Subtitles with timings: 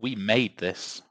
[0.00, 1.02] We made this.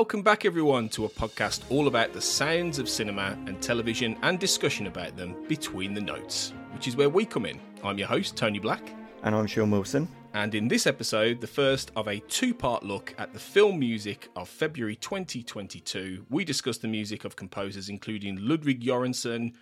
[0.00, 4.38] Welcome back, everyone, to a podcast all about the sounds of cinema and television and
[4.38, 7.60] discussion about them between the notes, which is where we come in.
[7.84, 10.08] I'm your host, Tony Black, And I'm Sean Wilson.
[10.32, 14.30] and in this episode, the first of a two part look at the film music
[14.36, 19.52] of February 2022, we discuss the music of composers including Ludwig Göransson,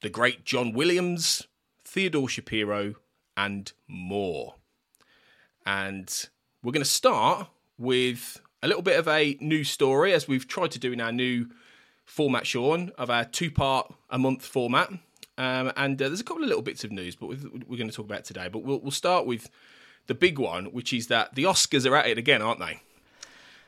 [0.00, 1.46] the great John Williams,
[1.84, 2.94] Theodore Shapiro,
[3.36, 4.54] and more.
[5.66, 6.08] And
[6.62, 10.70] we're going to start with a little bit of a news story, as we've tried
[10.72, 11.46] to do in our new
[12.04, 14.90] format, Sean, of our two part a month format.
[15.38, 17.96] Um, and uh, there's a couple of little bits of news, but we're, going to
[17.96, 18.48] talk about today.
[18.52, 19.50] But we'll, we'll start with
[20.06, 22.80] the big one, which is that the Oscars are at it again, aren't they?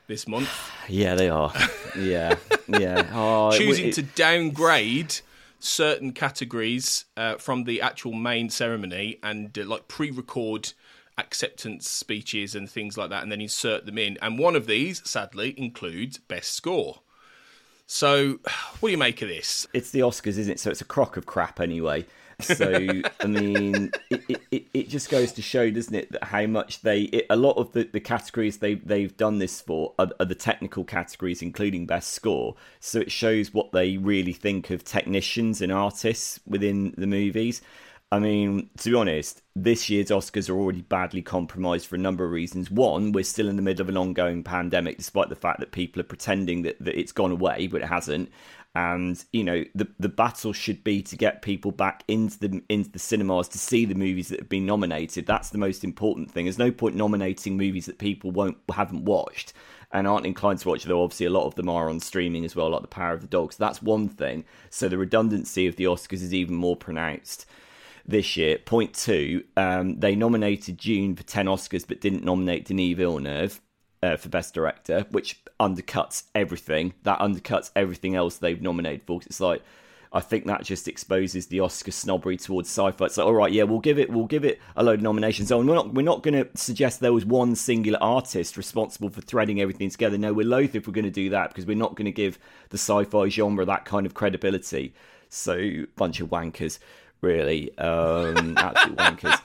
[0.06, 0.50] This month,
[0.88, 1.52] Yeah, they are.
[1.98, 2.36] yeah,
[2.68, 3.10] yeah.
[3.14, 5.20] Oh, it- choosing it- to downgrade
[5.58, 10.74] certain categories uh, from the actual main ceremony and uh, like pre-record
[11.18, 14.18] acceptance speeches and things like that, and then insert them in.
[14.20, 17.00] And one of these, sadly, includes best score.
[17.86, 18.38] So,
[18.80, 19.66] what do you make of this?
[19.72, 20.60] it's the Oscars, isn't it?
[20.60, 22.06] So it's a crock of crap anyway.
[22.40, 22.72] So
[23.20, 27.02] I mean, it, it, it, just goes to show, doesn't it, that how much they
[27.02, 30.34] it, a lot of the, the categories they they've done this for are, are the
[30.34, 32.56] technical categories, including best score.
[32.80, 37.62] So it shows what they really think of technicians and artists within the movies.
[38.14, 42.24] I mean, to be honest, this year's Oscars are already badly compromised for a number
[42.24, 42.70] of reasons.
[42.70, 46.00] One, we're still in the middle of an ongoing pandemic, despite the fact that people
[46.00, 48.30] are pretending that, that it's gone away, but it hasn't.
[48.76, 52.88] And you know, the the battle should be to get people back into the into
[52.88, 55.26] the cinemas to see the movies that have been nominated.
[55.26, 56.44] That's the most important thing.
[56.44, 59.54] There's no point nominating movies that people won't haven't watched
[59.90, 60.84] and aren't inclined to watch.
[60.84, 63.22] Though obviously a lot of them are on streaming as well, like The Power of
[63.22, 63.54] the Dog.
[63.54, 64.44] So that's one thing.
[64.70, 67.46] So the redundancy of the Oscars is even more pronounced
[68.06, 68.58] this year.
[68.58, 73.60] Point two, um, they nominated Dune for 10 Oscars but didn't nominate Denis Villeneuve
[74.02, 76.94] uh, for Best Director, which undercuts everything.
[77.04, 79.20] That undercuts everything else they've nominated for.
[79.24, 79.62] It's like,
[80.12, 83.06] I think that just exposes the Oscar snobbery towards sci-fi.
[83.06, 85.50] It's like, all right, yeah, we'll give it, we'll give it a load of nominations.
[85.50, 89.08] Oh, and we're not, we're not going to suggest there was one singular artist responsible
[89.08, 90.16] for threading everything together.
[90.16, 92.38] No, we're loath if we're going to do that because we're not going to give
[92.68, 94.94] the sci-fi genre that kind of credibility.
[95.30, 96.78] So, bunch of wankers,
[97.24, 99.40] really, um, absolute wankers.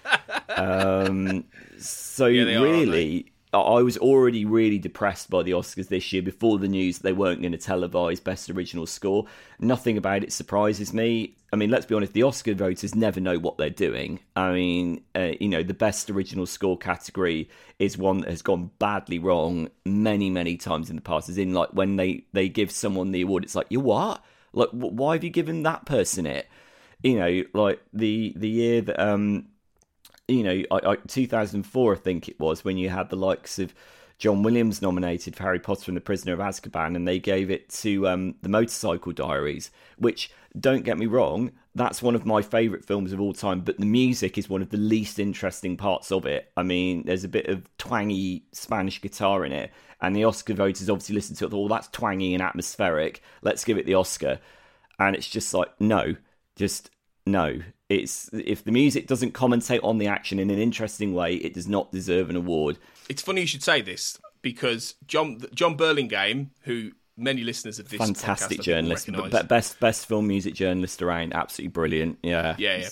[0.57, 1.45] Um,
[1.79, 6.22] so are, aren't really, I I was already really depressed by the Oscars this year
[6.22, 9.25] before the news that they weren't going to televise Best Original Score.
[9.59, 11.35] Nothing about it surprises me.
[11.51, 14.19] I mean, let's be honest, the Oscar voters never know what they're doing.
[14.35, 18.69] I mean, uh, you know, the Best Original Score category is one that has gone
[18.78, 21.28] badly wrong many, many times in the past.
[21.28, 24.23] As in, like, when they, they give someone the award, it's like, you what?
[24.53, 26.47] Like, why have you given that person it?
[27.01, 29.47] You know, like the the year that um
[30.29, 33.73] you know, I, I, 2004, I think it was, when you had the likes of
[34.17, 37.69] John Williams nominated for Harry Potter and the Prisoner of Azkaban, and they gave it
[37.69, 42.85] to um, the Motorcycle Diaries, which, don't get me wrong, that's one of my favourite
[42.85, 46.25] films of all time, but the music is one of the least interesting parts of
[46.25, 46.51] it.
[46.57, 49.71] I mean, there's a bit of twangy Spanish guitar in it,
[50.01, 53.63] and the Oscar voters obviously listened to it, thought, well, that's twangy and atmospheric, let's
[53.63, 54.39] give it the Oscar.
[54.99, 56.15] And it's just like, no,
[56.59, 56.91] just
[57.25, 57.61] no.
[57.87, 61.67] It's if the music doesn't commentate on the action in an interesting way, it does
[61.67, 62.77] not deserve an award.
[63.07, 67.99] It's funny you should say this because John Jon Burlingame, who many listeners of this
[67.99, 72.19] podcast, Fantastic think, journalist, but best best film music journalist around, absolutely brilliant.
[72.21, 72.89] Yeah, Yeah, yeah,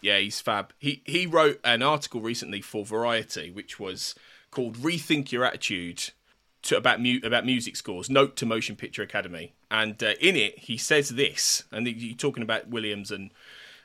[0.00, 0.18] yeah.
[0.18, 0.72] He's fab.
[0.78, 4.16] He he wrote an article recently for Variety, which was
[4.50, 6.10] called "Rethink Your Attitude."
[6.62, 10.60] To, about mu- about music scores, note to Motion Picture Academy, and uh, in it
[10.60, 13.30] he says this, and you're talking about Williams and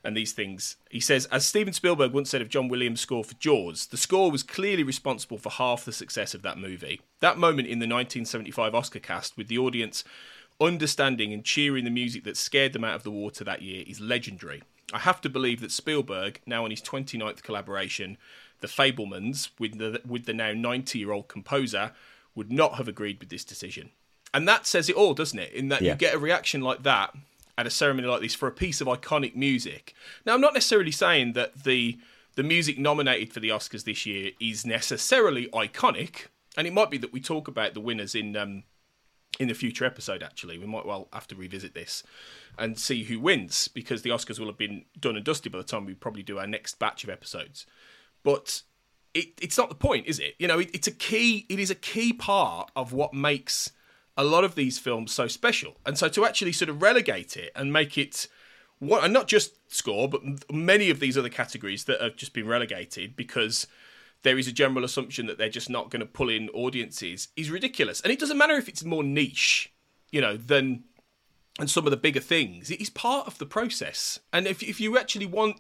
[0.04, 0.78] and these things.
[0.90, 4.32] He says, as Steven Spielberg once said of John Williams' score for Jaws, the score
[4.32, 7.02] was clearly responsible for half the success of that movie.
[7.20, 10.04] That moment in the 1975 Oscar cast, with the audience
[10.62, 14.00] understanding and cheering the music that scared them out of the water that year, is
[14.00, 14.64] legendary.
[14.94, 18.18] I have to believe that Spielberg, now on his 29th collaboration,
[18.62, 21.92] The Fabelmans, with the, with the now 90 year old composer,
[22.38, 23.90] would not have agreed with this decision.
[24.34, 25.52] And that says it all, doesn't it?
[25.52, 27.14] In that you get a reaction like that
[27.58, 29.94] at a ceremony like this for a piece of iconic music.
[30.26, 31.98] Now, I'm not necessarily saying that the
[32.36, 37.00] the music nominated for the Oscars this year is necessarily iconic, and it might be
[37.00, 38.64] that we talk about the winners in um,
[39.40, 40.22] in the future episode.
[40.22, 42.04] Actually, we might well have to revisit this
[42.60, 45.64] and see who wins because the Oscars will have been done and dusted by the
[45.64, 47.66] time we probably do our next batch of episodes.
[48.24, 48.62] But
[49.18, 50.36] it, it's not the point, is it?
[50.40, 51.46] You know, it, it's a key.
[51.50, 53.72] It is a key part of what makes
[54.16, 57.52] a lot of these films so special, and so to actually sort of relegate it
[57.56, 58.28] and make it
[58.80, 60.22] what, and not just score, but
[60.52, 63.68] many of these other categories that have just been relegated because
[64.24, 67.50] there is a general assumption that they're just not going to pull in audiences is
[67.50, 68.02] ridiculous.
[68.02, 69.72] And it doesn't matter if it's more niche,
[70.12, 70.84] you know, than
[71.60, 72.70] and some of the bigger things.
[72.70, 74.20] It is part of the process.
[74.32, 75.60] And if if you actually want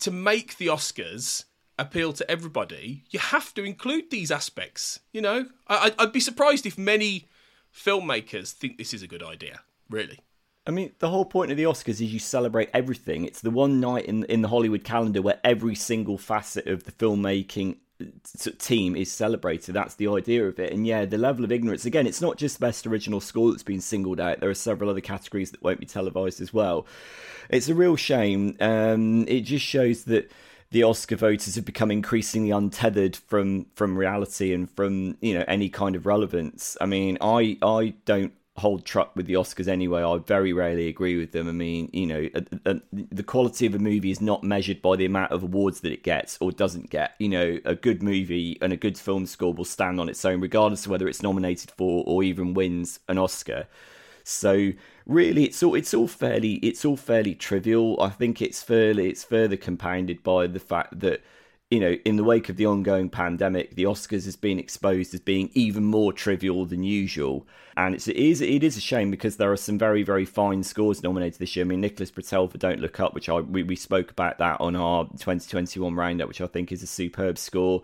[0.00, 1.44] to make the Oscars
[1.78, 5.00] appeal to everybody, you have to include these aspects.
[5.12, 7.28] You know, I, I'd be surprised if many
[7.74, 9.60] filmmakers think this is a good idea.
[9.90, 10.20] Really.
[10.66, 13.24] I mean, the whole point of the Oscars is you celebrate everything.
[13.24, 16.92] It's the one night in in the Hollywood calendar where every single facet of the
[16.92, 17.76] filmmaking
[18.58, 19.74] team is celebrated.
[19.74, 20.72] That's the idea of it.
[20.72, 23.80] And yeah, the level of ignorance again, it's not just best original score that's been
[23.80, 24.40] singled out.
[24.40, 26.86] There are several other categories that won't be televised as well.
[27.48, 28.56] It's a real shame.
[28.60, 30.30] Um, it just shows that
[30.70, 35.68] the Oscar voters have become increasingly untethered from from reality and from you know any
[35.68, 36.76] kind of relevance.
[36.80, 40.02] I mean, I I don't hold truck with the Oscars anyway.
[40.02, 41.48] I very rarely agree with them.
[41.48, 44.96] I mean, you know, a, a, the quality of a movie is not measured by
[44.96, 47.12] the amount of awards that it gets or doesn't get.
[47.18, 50.40] You know, a good movie and a good film score will stand on its own,
[50.40, 53.66] regardless of whether it's nominated for or even wins an Oscar.
[54.28, 54.72] So
[55.06, 57.96] really, it's all it's all fairly it's all fairly trivial.
[58.00, 61.22] I think it's fairly it's further compounded by the fact that
[61.70, 65.20] you know, in the wake of the ongoing pandemic, the Oscars has been exposed as
[65.20, 67.46] being even more trivial than usual,
[67.76, 70.64] and it's, it is it is a shame because there are some very very fine
[70.64, 71.64] scores nominated this year.
[71.64, 74.60] I mean, Nicholas Britell for Don't Look Up, which I we, we spoke about that
[74.60, 77.82] on our 2021 roundup, which I think is a superb score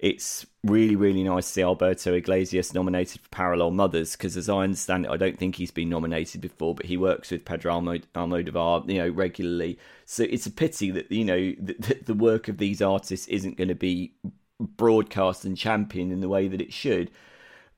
[0.00, 4.62] it's really, really nice to see Alberto Iglesias nominated for Parallel Mothers because, as I
[4.62, 8.88] understand it, I don't think he's been nominated before, but he works with Pedro Almodovar,
[8.88, 9.78] you know, regularly.
[10.06, 13.68] So it's a pity that you know the, the work of these artists isn't going
[13.68, 14.14] to be
[14.58, 17.10] broadcast and championed in the way that it should.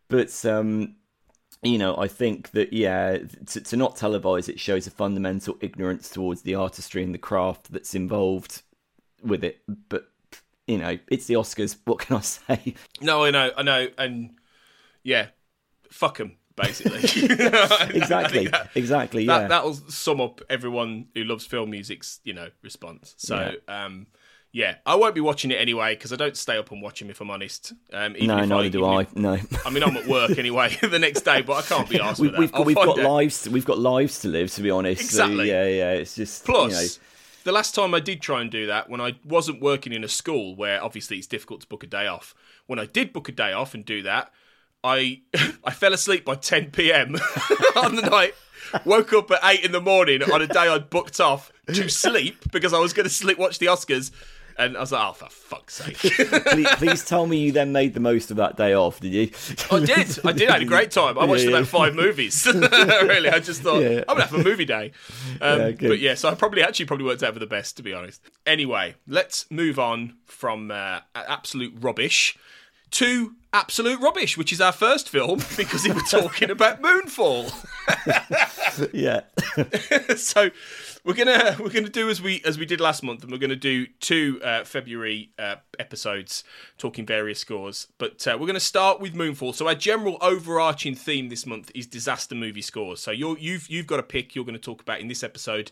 [0.07, 0.95] But um,
[1.61, 6.09] you know, I think that yeah, to, to not televise it shows a fundamental ignorance
[6.09, 8.63] towards the artistry and the craft that's involved
[9.25, 9.61] with it.
[9.89, 10.12] But
[10.73, 11.77] you know, it's the Oscars.
[11.85, 12.75] What can I say?
[13.01, 14.31] No, I know, I know, and
[15.03, 15.29] yeah,
[15.91, 16.37] fuck them.
[16.55, 19.25] Basically, exactly, that, exactly.
[19.25, 23.15] Yeah, that, that'll sum up everyone who loves film music's you know response.
[23.17, 23.85] So, yeah.
[23.85, 24.07] um,
[24.53, 27.09] yeah, I won't be watching it anyway because I don't stay up and watch them.
[27.09, 29.01] If I'm honest, um, no, neither I, do I.
[29.03, 31.99] If, no, I mean I'm at work anyway the next day, but I can't be
[31.99, 32.21] asked.
[32.21, 33.49] we, We've got, we've got lives.
[33.49, 34.53] We've got lives to live.
[34.53, 35.37] To be honest, exactly.
[35.37, 35.93] So, yeah, yeah.
[35.93, 36.73] It's just plus.
[36.73, 37.09] You know,
[37.43, 40.09] the last time I did try and do that, when I wasn't working in a
[40.09, 42.35] school where obviously it's difficult to book a day off,
[42.67, 44.31] when I did book a day off and do that,
[44.85, 45.23] I
[45.65, 47.17] I fell asleep by 10 p.m.
[47.77, 48.35] on the night.
[48.85, 52.51] Woke up at eight in the morning on a day I'd booked off to sleep
[52.53, 54.13] because I was going to sleep watch the Oscars,
[54.59, 55.97] and I was like, oh, for fuck's sake.
[56.45, 59.31] please, please, tell me you then made the most of that day off, did you?
[59.71, 60.19] I did.
[60.25, 60.49] I did.
[60.49, 61.19] I had a great time.
[61.19, 61.57] I watched yeah, yeah.
[61.59, 62.47] about five movies.
[62.53, 64.05] really, I just thought, yeah.
[64.09, 64.93] I'm going to have a movie day.
[65.41, 67.83] Um, yeah, but yeah, so I probably actually probably worked out for the best, to
[67.83, 68.23] be honest.
[68.47, 72.37] Anyway, let's move on from uh, absolute rubbish
[72.93, 77.53] to absolute rubbish, which is our first film because we were talking about Moonfall.
[78.93, 79.23] yeah.
[80.17, 80.51] so
[81.05, 83.57] we're gonna we're gonna do as we as we did last month, and we're gonna
[83.57, 86.45] do two uh, February uh, episodes
[86.79, 87.89] talking various scores.
[87.99, 89.55] But uh, we're gonna start with Moonfall.
[89.55, 93.01] So our general overarching theme this month is disaster movie scores.
[93.01, 95.71] So you you've you've got a pick you're going to talk about in this episode.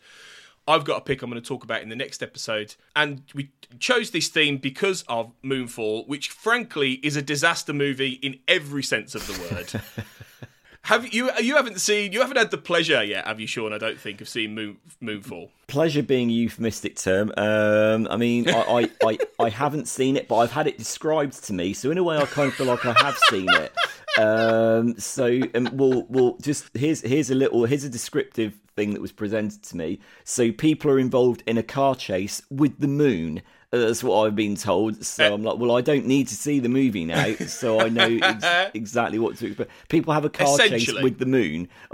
[0.68, 2.76] I've got a pick I'm going to talk about in the next episode.
[2.94, 8.38] And we chose this theme because of Moonfall, which frankly is a disaster movie in
[8.46, 9.82] every sense of the word.
[10.82, 13.72] Have you you haven't seen you haven't had the pleasure yet, have you, Sean?
[13.72, 15.50] I don't think of seeing Moon, Moonfall.
[15.66, 17.32] Pleasure being a euphemistic term.
[17.36, 21.44] Um, I mean, I, I, I, I, haven't seen it, but I've had it described
[21.44, 23.72] to me, so in a way, I kind of feel like I have seen it.
[24.18, 29.00] Um, so um, we'll we'll just here's here's a little here's a descriptive thing that
[29.00, 30.00] was presented to me.
[30.24, 34.56] So people are involved in a car chase with the moon that's what I've been
[34.56, 35.04] told.
[35.04, 37.88] So uh, I'm like, well, I don't need to see the movie now, so I
[37.88, 39.70] know ex- exactly what to expect.
[39.88, 41.68] People have a car chase with the moon.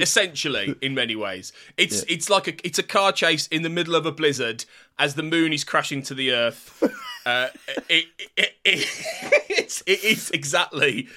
[0.00, 2.14] essentially, in many ways, it's yeah.
[2.14, 4.64] it's like a it's a car chase in the middle of a blizzard
[4.98, 6.82] as the moon is crashing to the earth.
[7.26, 7.48] uh,
[7.88, 8.06] it,
[8.36, 8.86] it, it,
[9.48, 11.08] it's, it is exactly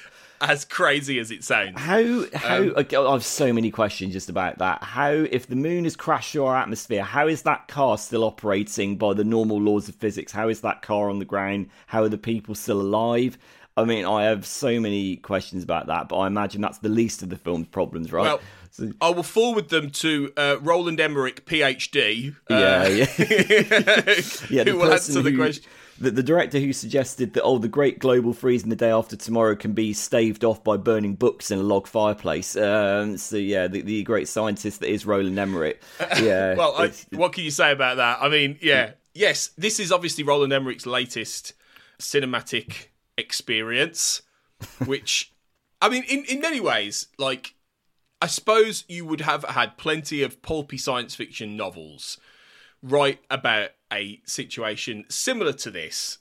[0.42, 1.80] as crazy as it sounds.
[1.80, 4.84] How how um, I have so many questions just about that.
[4.84, 8.98] How if the moon has crashed through our atmosphere, how is that car still operating
[8.98, 10.32] by the normal laws of physics?
[10.32, 11.70] How is that car on the ground?
[11.88, 13.38] How are the people still alive?
[13.76, 17.24] I mean, I have so many questions about that, but I imagine that's the least
[17.24, 18.24] of the film's problems, right?
[18.24, 22.36] Well, so, I will forward them to uh, Roland Emmerich, PhD.
[22.50, 23.06] Uh, yeah, yeah,
[24.50, 24.64] yeah.
[24.64, 25.64] who will answer the question
[26.00, 29.16] the, the director who suggested that oh the great global freeze in the day after
[29.16, 32.56] tomorrow can be staved off by burning books in a log fireplace.
[32.56, 35.82] Um, so yeah, the, the great scientist that is Roland Emmerich.
[36.22, 36.54] Yeah.
[36.56, 38.20] well, I, what can you say about that?
[38.22, 41.54] I mean, yeah, yes, this is obviously Roland Emmerich's latest
[42.00, 44.22] cinematic experience,
[44.86, 45.34] which
[45.82, 47.56] I mean, in in many ways, like
[48.22, 52.18] I suppose you would have had plenty of pulpy science fiction novels
[52.82, 56.18] write about a situation similar to this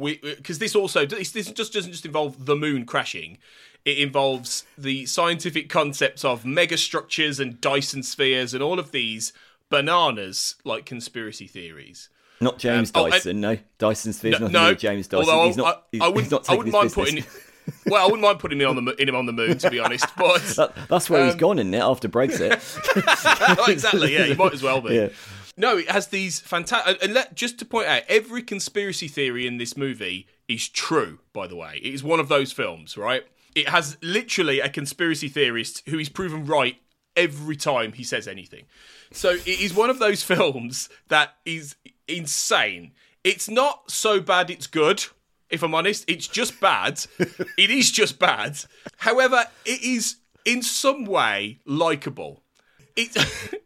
[0.00, 3.38] because this also this, this just doesn't just involve the moon crashing
[3.84, 9.32] it involves the scientific concepts of megastructures and dyson spheres and all of these
[9.68, 12.08] bananas like conspiracy theories
[12.40, 13.58] not James um, Dyson, oh, no.
[13.78, 15.30] Dyson spheres, no, no James Dyson.
[15.30, 17.24] Although he's not, I, I wouldn't, not I wouldn't mind business.
[17.24, 17.24] putting.
[17.86, 19.78] well, I wouldn't mind putting him on the in him on the moon, to be
[19.78, 20.06] honest.
[20.16, 21.80] But that, that's where um, he's gone, isn't it?
[21.80, 22.52] After Brexit.
[23.68, 24.12] exactly.
[24.12, 24.94] Yeah, he might as well be.
[24.94, 25.08] Yeah.
[25.56, 27.02] No, it has these fantastic.
[27.02, 31.20] And let, just to point out, every conspiracy theory in this movie is true.
[31.32, 33.24] By the way, it is one of those films, right?
[33.54, 36.76] It has literally a conspiracy theorist who is proven right
[37.16, 38.64] every time he says anything.
[39.12, 42.92] So it is one of those films that is insane.
[43.24, 45.04] It's not so bad it's good.
[45.48, 47.04] If I'm honest, it's just bad.
[47.18, 48.58] it is just bad.
[48.98, 52.42] However, it is in some way likable
[52.96, 53.16] it,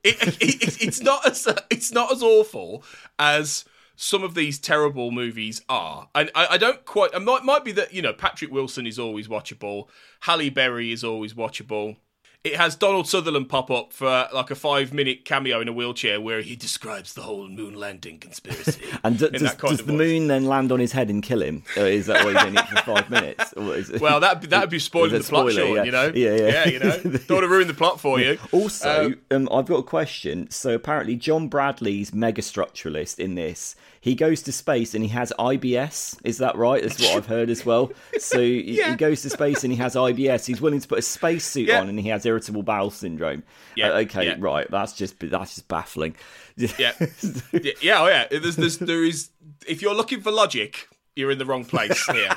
[0.04, 2.82] it, it, it's not as it's not as awful
[3.18, 3.64] as
[3.96, 6.08] some of these terrible movies are.
[6.14, 7.12] And I, I don't quite.
[7.12, 9.88] It might, might be that you know Patrick Wilson is always watchable.
[10.20, 11.96] Halle Berry is always watchable.
[12.42, 16.22] It has Donald Sutherland pop up for like a five minute cameo in a wheelchair
[16.22, 18.80] where he describes the whole moon landing conspiracy.
[19.04, 19.96] and d- does, does the voice.
[19.98, 21.64] moon then land on his head and kill him?
[21.76, 23.52] Or is that why he's in it for five minutes?
[24.00, 25.84] well, that that would be spoiling the plot, spoiler, Sean, yeah.
[25.84, 26.12] you know?
[26.14, 26.48] Yeah, yeah.
[26.48, 26.90] Yeah, you know?
[27.02, 28.38] Don't want to ruin the plot for you.
[28.52, 30.50] Also, um, um, I've got a question.
[30.50, 35.30] So apparently, John Bradley's mega structuralist in this he goes to space and he has
[35.38, 36.18] IBS.
[36.24, 36.82] Is that right?
[36.82, 37.92] That's what I've heard as well.
[38.18, 38.90] So yeah.
[38.90, 40.46] he goes to space and he has IBS.
[40.46, 41.80] He's willing to put a spacesuit yeah.
[41.80, 43.42] on and he has irritable bowel syndrome.
[43.76, 43.90] Yeah.
[43.90, 44.36] Uh, okay, yeah.
[44.38, 44.70] right.
[44.70, 46.16] That's just that's just baffling.
[46.56, 46.92] Yeah.
[46.98, 47.72] yeah.
[47.80, 48.02] Yeah.
[48.02, 48.26] Oh yeah.
[48.30, 49.30] There's, there's there is
[49.66, 52.28] if you're looking for logic, you're in the wrong place here.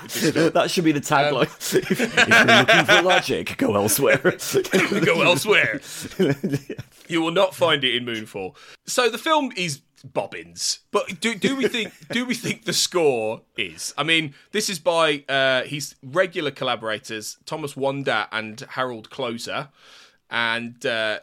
[0.51, 1.41] that should be the tagline.
[1.41, 4.19] Um, if, if, you're looking for logic, go elsewhere.
[4.19, 5.81] go elsewhere.
[7.09, 8.55] you will not find it in Moonfall.
[8.85, 10.79] So the film is bobbins.
[10.91, 13.93] But do do we think do we think the score is?
[13.97, 19.69] I mean, this is by uh, his regular collaborators Thomas Wander and Harald Kloser.
[20.29, 21.19] And uh,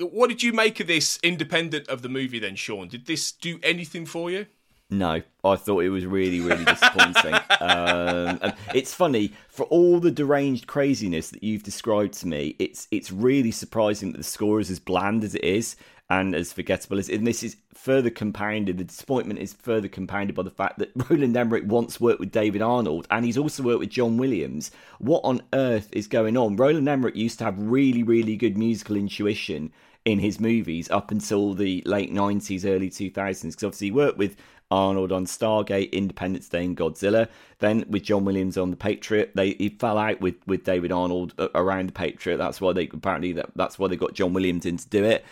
[0.00, 2.38] what did you make of this, independent of the movie?
[2.38, 4.46] Then, Sean, did this do anything for you?
[4.92, 7.34] No, I thought it was really, really disappointing.
[7.60, 12.56] um, and it's funny for all the deranged craziness that you've described to me.
[12.58, 15.76] It's it's really surprising that the score is as bland as it is
[16.12, 17.08] and as forgettable as.
[17.08, 18.76] And this is further compounded.
[18.76, 22.60] The disappointment is further compounded by the fact that Roland Emmerich once worked with David
[22.60, 24.70] Arnold, and he's also worked with John Williams.
[24.98, 26.56] What on earth is going on?
[26.56, 29.72] Roland Emmerich used to have really, really good musical intuition
[30.04, 34.36] in his movies up until the late 90s, early 2000s, because obviously he worked with
[34.70, 37.28] Arnold on Stargate, Independence Day, and Godzilla.
[37.60, 41.32] Then with John Williams on The Patriot, they he fell out with, with David Arnold
[41.54, 42.36] around The Patriot.
[42.36, 45.24] That's why they apparently that, that's why they got John Williams in to do it.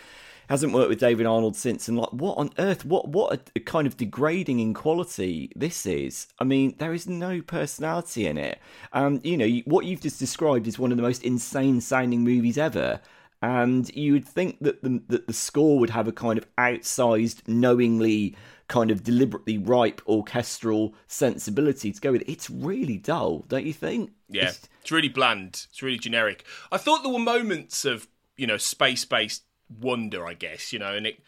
[0.51, 2.83] Hasn't worked with David Arnold since, and like, what on earth?
[2.83, 6.27] What what a, kind of degrading in quality this is.
[6.39, 8.59] I mean, there is no personality in it.
[8.91, 12.57] Um, you know, what you've just described is one of the most insane sounding movies
[12.57, 12.99] ever
[13.41, 17.47] and you would think that the that the score would have a kind of outsized,
[17.47, 18.35] knowingly
[18.67, 22.31] kind of deliberately ripe orchestral sensibility to go with it.
[22.31, 24.11] It's really dull, don't you think?
[24.29, 25.65] Yeah, it's, it's really bland.
[25.69, 26.45] It's really generic.
[26.71, 29.43] I thought there were moments of you know space based
[29.79, 31.19] wonder, I guess, you know, and it,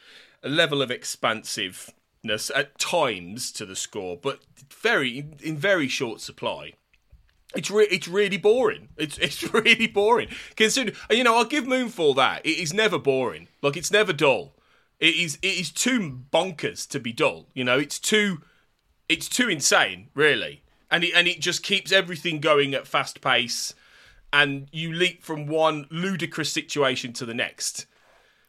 [0.43, 4.39] a level of expansiveness at times to the score, but
[4.71, 6.73] very in very short supply.
[7.55, 8.89] It's re- it's really boring.
[8.97, 10.29] It's it's really boring.
[10.55, 13.47] Consider you know I'll give Moonfall that it is never boring.
[13.61, 14.55] Like it's never dull.
[14.99, 17.47] It is it is too bonkers to be dull.
[17.53, 18.41] You know, it's too
[19.09, 23.73] it's too insane, really, and it and it just keeps everything going at fast pace,
[24.31, 27.85] and you leap from one ludicrous situation to the next.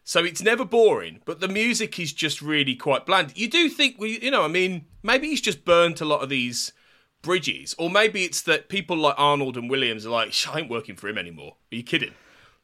[0.06, 3.32] So it's never boring, but the music is just really quite bland.
[3.36, 6.28] You do think we, you know, I mean, maybe he's just burnt a lot of
[6.28, 6.72] these
[7.22, 10.94] Bridges, or maybe it's that people like Arnold and Williams are like, I ain't working
[10.94, 11.56] for him anymore.
[11.72, 12.12] Are you kidding?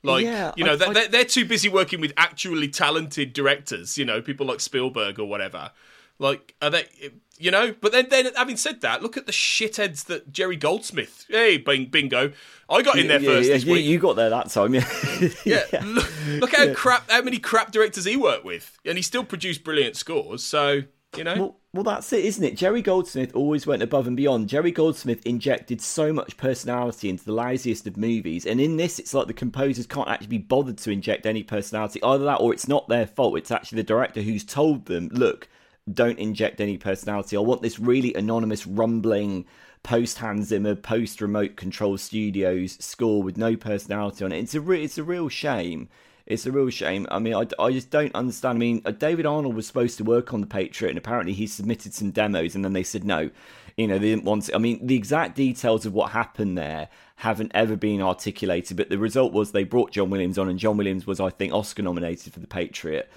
[0.02, 3.32] Like, Yeah, you know, I- they're, I- they're, they're too busy working with actually talented
[3.32, 5.70] directors, you know, people like Spielberg or whatever.
[6.18, 6.84] Like, are they,
[7.40, 7.74] you know?
[7.80, 11.86] But then, then having said that, look at the shitheads that Jerry Goldsmith, hey, bing,
[11.86, 12.32] bingo.
[12.68, 13.84] I got in there yeah, first yeah, this you, week.
[13.84, 14.88] you got there that time, yeah.
[15.44, 19.24] Yeah, Look, look how crap, how many crap directors he worked with, and he still
[19.24, 20.44] produced brilliant scores.
[20.44, 20.82] So
[21.16, 22.56] you know, Well, well, that's it, isn't it?
[22.56, 24.48] Jerry Goldsmith always went above and beyond.
[24.48, 29.14] Jerry Goldsmith injected so much personality into the lousiest of movies, and in this, it's
[29.14, 32.02] like the composers can't actually be bothered to inject any personality.
[32.02, 33.38] Either that, or it's not their fault.
[33.38, 35.48] It's actually the director who's told them, "Look,
[35.92, 37.36] don't inject any personality.
[37.36, 39.46] I want this really anonymous, rumbling."
[39.82, 44.38] Post Hans Zimmer, post Remote Control Studios score with no personality on it.
[44.38, 45.88] It's a re- it's a real shame.
[46.26, 47.06] It's a real shame.
[47.10, 48.56] I mean, I, I just don't understand.
[48.56, 51.46] I mean, uh, David Arnold was supposed to work on the Patriot, and apparently he
[51.46, 53.30] submitted some demos, and then they said no.
[53.76, 54.44] You know, they didn't want.
[54.44, 58.90] To, I mean, the exact details of what happened there haven't ever been articulated, but
[58.90, 61.82] the result was they brought John Williams on, and John Williams was, I think, Oscar
[61.82, 63.10] nominated for the Patriot.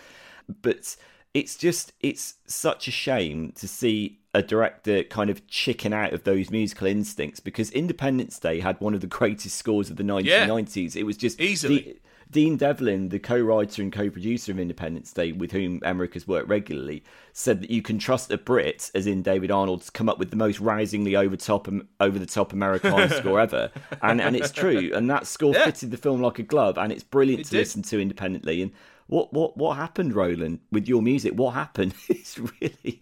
[0.61, 0.95] But
[1.33, 6.23] it's just it's such a shame to see a director kind of chicken out of
[6.23, 10.95] those musical instincts because Independence Day had one of the greatest scores of the 1990s.
[10.95, 11.81] It was just Easily.
[11.81, 11.95] De-
[12.31, 17.03] Dean Devlin, the co-writer and co-producer of Independence Day, with whom Emmerich has worked regularly,
[17.31, 20.31] said that you can trust a Brit, as in David Arnold, to come up with
[20.31, 23.69] the most rousingly over top um, over the top Americana score ever,
[24.01, 24.91] and and it's true.
[24.95, 25.65] And that score Yeah.
[25.65, 27.57] fitted the film like a glove, and it's brilliant It to did.
[27.59, 28.63] listen to independently.
[28.63, 28.71] And
[29.07, 31.33] what what what happened, Roland, with your music?
[31.33, 31.93] What happened?
[32.09, 33.01] it's really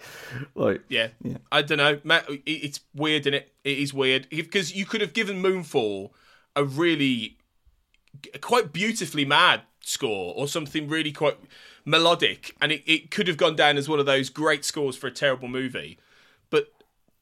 [0.55, 1.37] like yeah, yeah.
[1.51, 1.99] I don't know.
[2.03, 3.53] Matt, it- it's weird, is it?
[3.63, 6.11] It is weird because you could have given Moonfall
[6.55, 7.37] a really
[8.41, 11.37] quite beautifully mad score or something really quite
[11.85, 15.07] melodic, and it, it could have gone down as one of those great scores for
[15.07, 15.97] a terrible movie.
[16.49, 16.71] But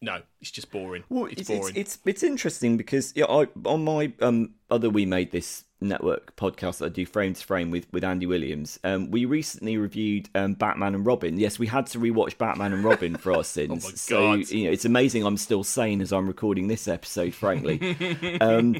[0.01, 1.03] no, it's just boring.
[1.09, 1.75] Well, it's, it's, boring.
[1.75, 6.35] It's, it's it's interesting because yeah, I on my um other we made this network
[6.35, 8.79] podcast that I do frame to frame with with Andy Williams.
[8.83, 11.39] Um, we recently reviewed um Batman and Robin.
[11.39, 13.85] Yes, we had to rewatch Batman and Robin for our sins.
[13.85, 14.49] Oh my so God.
[14.49, 17.33] you know, it's amazing I'm still sane as I'm recording this episode.
[17.33, 18.75] Frankly, um,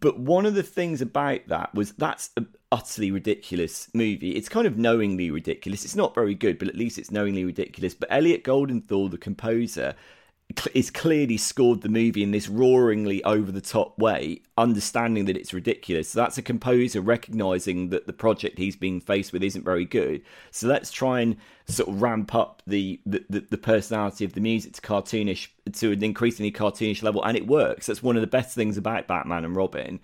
[0.00, 4.30] but one of the things about that was that's a utterly ridiculous movie.
[4.30, 5.84] It's kind of knowingly ridiculous.
[5.84, 7.94] It's not very good, but at least it's knowingly ridiculous.
[7.94, 9.94] But Elliot Goldenthal, the composer,
[10.74, 15.54] is clearly scored the movie in this roaringly over the top way, understanding that it's
[15.54, 16.10] ridiculous.
[16.10, 20.22] So that's a composer recognizing that the project he's being faced with isn't very good.
[20.50, 24.40] So let's try and sort of ramp up the the, the, the personality of the
[24.40, 27.86] music to cartoonish to an increasingly cartoonish level, and it works.
[27.86, 30.00] That's one of the best things about Batman and Robin.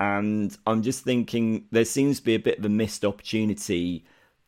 [0.00, 4.04] And I'm just thinking there seems to be a bit of a missed opportunity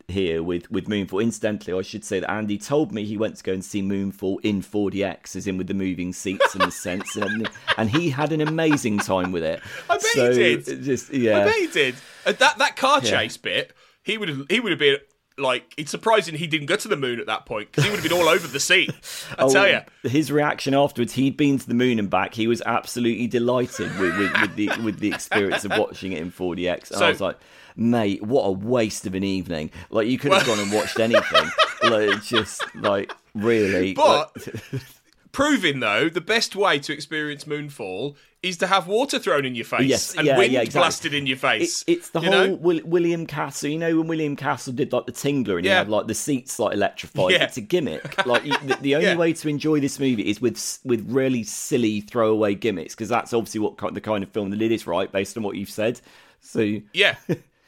[0.08, 1.22] here with with Moonfall.
[1.22, 4.38] Incidentally, I should say that Andy told me he went to go and see Moonfall
[4.42, 8.32] in 4DX, as in with the moving seats and the sense, and, and he had
[8.32, 9.60] an amazing time with it.
[9.90, 10.68] I bet he did.
[10.68, 11.94] it Just I bet he did.
[12.24, 13.72] Uh, that that car chase bit,
[14.04, 14.98] he would have he would have been
[15.38, 15.74] like.
[15.76, 18.08] It's surprising he didn't go to the moon at that point because he would have
[18.08, 18.90] been all over the seat.
[19.38, 19.80] I Oh, tell you.
[20.08, 21.14] his reaction afterwards.
[21.14, 22.34] He'd been to the moon and back.
[22.34, 26.30] He was absolutely delighted with, with, with the with the experience of watching it in
[26.30, 26.90] 4DX.
[26.90, 27.38] And So- I was like,
[27.76, 29.70] mate, what a waste of an evening!
[29.90, 31.50] Like you could have gone and watched anything.
[31.82, 33.94] like just like really.
[33.94, 34.34] But
[34.72, 34.82] like-
[35.32, 39.64] proving though, the best way to experience Moonfall is to have water thrown in your
[39.64, 40.80] face Yes, and yeah, wind yeah, exactly.
[40.80, 41.84] blasted in your It, face.
[41.86, 42.56] it's the you whole?
[42.56, 43.68] Will, William Castle.
[43.68, 46.58] You know when William Castle did like the Tingler and he had like the seats
[46.58, 47.32] like electrified.
[47.32, 47.44] Yeah.
[47.44, 48.14] It's a gimmick.
[48.26, 49.16] Like you, the, the only Yeah.
[49.16, 53.60] way to enjoy this movie is with with really silly throwaway gimmicks because that's obviously
[53.60, 55.10] what the kind of film that it is, right?
[55.12, 56.00] Based on what you've said.
[56.40, 57.16] So Yeah.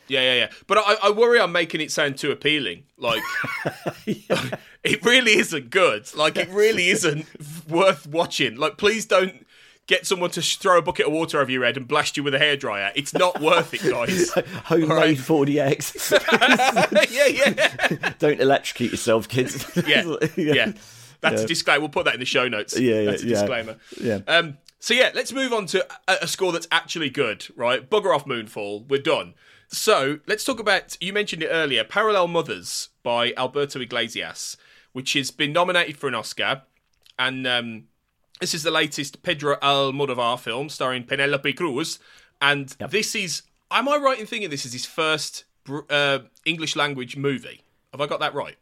[0.08, 0.50] Yeah, yeah, yeah.
[0.66, 2.84] But I, I worry I'm making it sound too appealing.
[2.96, 3.22] Like,
[4.06, 6.14] it really isn't good.
[6.16, 7.26] Like, it really isn't
[7.68, 8.56] worth watching.
[8.56, 9.46] Like, please don't
[9.86, 12.34] get someone to throw a bucket of water over your head and blast you with
[12.34, 12.92] a hairdryer.
[12.94, 14.30] It's not worth it, guys.
[14.64, 15.16] homemade right.
[15.16, 17.10] 4DX.
[17.10, 19.66] yeah, yeah, Don't electrocute yourself, kids.
[19.86, 20.04] yeah,
[20.36, 20.72] yeah.
[21.20, 21.44] That's Yeah.
[21.44, 21.80] a disclaimer.
[21.80, 22.78] We'll put that in the show notes.
[22.78, 23.34] Yeah, yeah, That's a yeah.
[23.40, 23.76] disclaimer.
[24.00, 24.18] Yeah.
[24.28, 27.88] Um, so yeah, let's move on to a, a score that's actually good, right?
[27.88, 28.86] Bugger off Moonfall.
[28.88, 29.34] We're done.
[29.68, 30.96] So let's talk about.
[31.00, 31.84] You mentioned it earlier.
[31.84, 34.56] Parallel Mothers by Alberto Iglesias,
[34.92, 36.62] which has been nominated for an Oscar,
[37.18, 37.84] and um,
[38.40, 41.98] this is the latest Pedro Almodovar film starring Penelope Cruz,
[42.40, 43.42] and this is.
[43.70, 45.44] Am I right in thinking this is his first
[45.90, 47.60] uh, English language movie?
[47.92, 48.56] Have I got that right?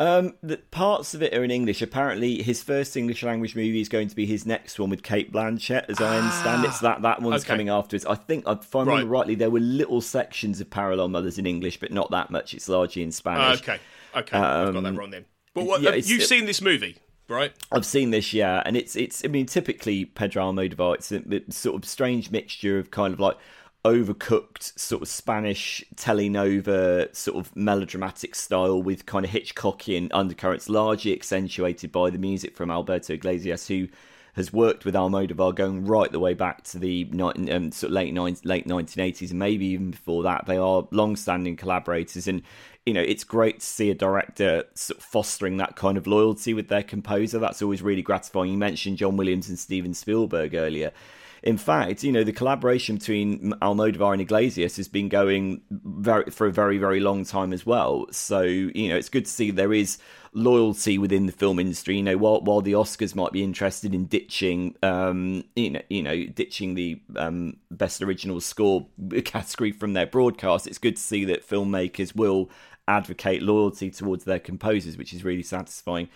[0.00, 1.82] Um, the parts of it are in English.
[1.82, 5.32] Apparently, his first English language movie is going to be his next one with Cate
[5.32, 6.72] Blanchett, as I understand it.
[6.72, 7.48] So that that one's okay.
[7.48, 8.06] coming afterwards.
[8.06, 9.18] I think, if I remember Right.
[9.20, 12.54] rightly, there were little sections of Parallel Mothers in English, but not that much.
[12.54, 13.60] It's largely in Spanish.
[13.60, 13.78] Okay,
[14.14, 15.24] okay, I've got that Um, wrong then.
[15.54, 16.98] But what, yeah, uh, you've seen this movie?
[17.28, 17.52] right?
[17.70, 19.24] I've seen this, yeah, and it's it's.
[19.24, 23.20] I mean, typically Pedro Almodovar, it's a, a sort of strange mixture of kind of
[23.20, 23.36] like
[23.84, 31.12] overcooked sort of Spanish telenova sort of melodramatic style with kind of Hitchcockian undercurrents, largely
[31.12, 33.88] accentuated by the music from Alberto Iglesias, who
[34.34, 38.14] has worked with Almodovar going right the way back to the um, sort of late
[38.44, 40.46] late 1980s and maybe even before that.
[40.46, 42.42] They are long-standing collaborators, and
[42.86, 46.54] you know it's great to see a director sort of fostering that kind of loyalty
[46.54, 47.38] with their composer.
[47.38, 48.52] That's always really gratifying.
[48.52, 50.92] You mentioned John Williams and Steven Spielberg earlier.
[51.42, 56.46] In fact, you know, the collaboration between Almodovar and Iglesias has been going very, for
[56.46, 58.06] a very, very long time as well.
[58.10, 59.98] So, you know, it's good to see there is
[60.32, 61.96] loyalty within the film industry.
[61.96, 66.02] You know, while while the Oscars might be interested in ditching, um, you know, you
[66.02, 68.86] know, ditching the um, best original score
[69.24, 72.50] category from their broadcast, it's good to see that filmmakers will
[72.86, 76.08] advocate loyalty towards their composers, which is really satisfying.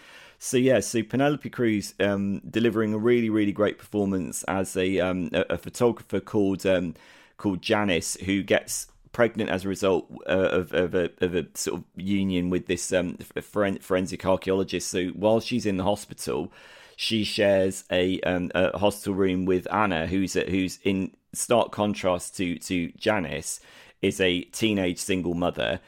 [0.45, 5.31] So yeah, so Penelope Cruz um, delivering a really really great performance as a um,
[5.33, 6.97] a, a, photographer called um,
[7.37, 11.79] called Janis who gets pregnant as a result uh, of, of, a, of a sort
[11.79, 14.91] of union with this um, forensic archaeologist.
[14.91, 16.53] So while she's in the hospital,
[16.97, 22.37] she shares a, um, a hospital room with Anna, who's a, who's in stark contrast
[22.39, 23.61] to to Janis,
[24.03, 25.79] is a teenage single mother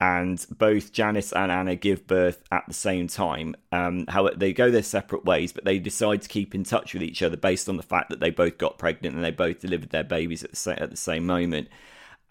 [0.00, 3.54] and both Janis and Anna give birth at the same time.
[3.70, 7.02] Um, how they go their separate ways, but they decide to keep in touch with
[7.02, 9.90] each other based on the fact that they both got pregnant and they both delivered
[9.90, 11.68] their babies at the same, at the same moment.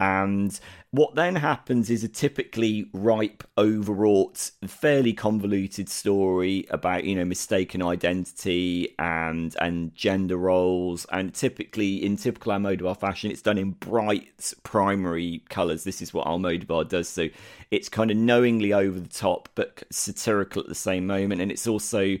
[0.00, 0.58] And
[0.92, 7.82] what then happens is a typically ripe, overwrought, fairly convoluted story about you know mistaken
[7.82, 11.06] identity and and gender roles.
[11.12, 15.84] And typically, in typical Almodovar fashion, it's done in bright primary colours.
[15.84, 17.08] This is what Almodovar does.
[17.08, 17.28] So
[17.70, 21.42] it's kind of knowingly over the top, but satirical at the same moment.
[21.42, 22.16] And it's also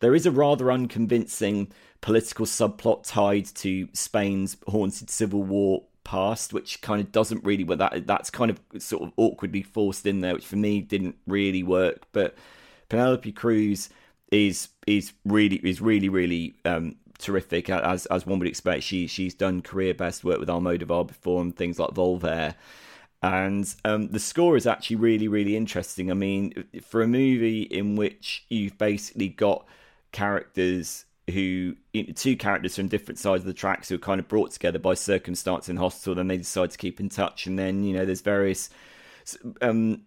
[0.00, 6.80] there is a rather unconvincing political subplot tied to Spain's haunted civil war past, which
[6.80, 7.64] kind of doesn't really.
[7.64, 11.16] But that that's kind of sort of awkwardly forced in there, which for me didn't
[11.26, 12.06] really work.
[12.12, 12.34] But
[12.88, 13.88] Penelope Cruz
[14.30, 18.82] is is really is really really um, terrific as as one would expect.
[18.82, 22.54] She she's done career best work with Almodovar before and things like Volver.
[23.24, 26.10] And um, the score is actually really, really interesting.
[26.10, 29.64] I mean, for a movie in which you've basically got
[30.10, 31.76] characters who
[32.14, 34.94] two characters from different sides of the tracks who are kind of brought together by
[34.94, 38.20] circumstance in hospital then they decide to keep in touch and then you know there's
[38.22, 38.70] various
[39.60, 40.02] um,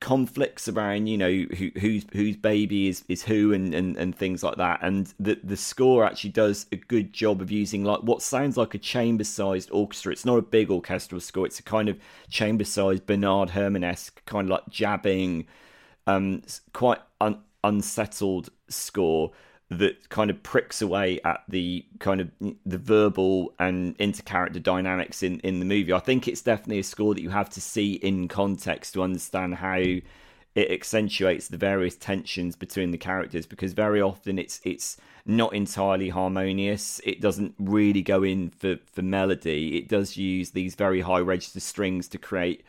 [0.00, 4.42] conflicts around you know who, whose whose baby is is who and, and and things
[4.42, 8.20] like that and the the score actually does a good job of using like what
[8.22, 10.12] sounds like a chamber sized orchestra.
[10.12, 11.46] It's not a big orchestral score.
[11.46, 11.98] It's a kind of
[12.30, 15.46] chamber sized bernard herrmann-esque kind of like jabbing
[16.06, 19.32] um quite un- unsettled score
[19.70, 22.30] that kind of pricks away at the kind of
[22.64, 25.92] the verbal and intercharacter dynamics in in the movie.
[25.92, 29.56] I think it's definitely a score that you have to see in context to understand
[29.56, 29.76] how
[30.58, 36.08] it accentuates the various tensions between the characters because very often it's it's not entirely
[36.08, 37.00] harmonious.
[37.04, 39.76] It doesn't really go in for for melody.
[39.76, 42.64] It does use these very high register strings to create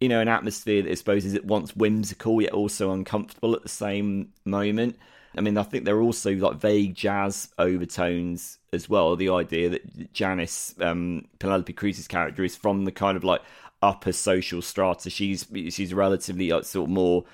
[0.00, 3.62] you know an atmosphere that I suppose is at once whimsical yet also uncomfortable at
[3.62, 4.98] the same moment.
[5.36, 9.16] I mean, I think there are also like vague jazz overtones as well.
[9.16, 13.42] The idea that Janis, um, Penelope Cruz's character, is from the kind of like
[13.82, 15.10] upper social strata.
[15.10, 17.24] She's she's relatively like, sort of more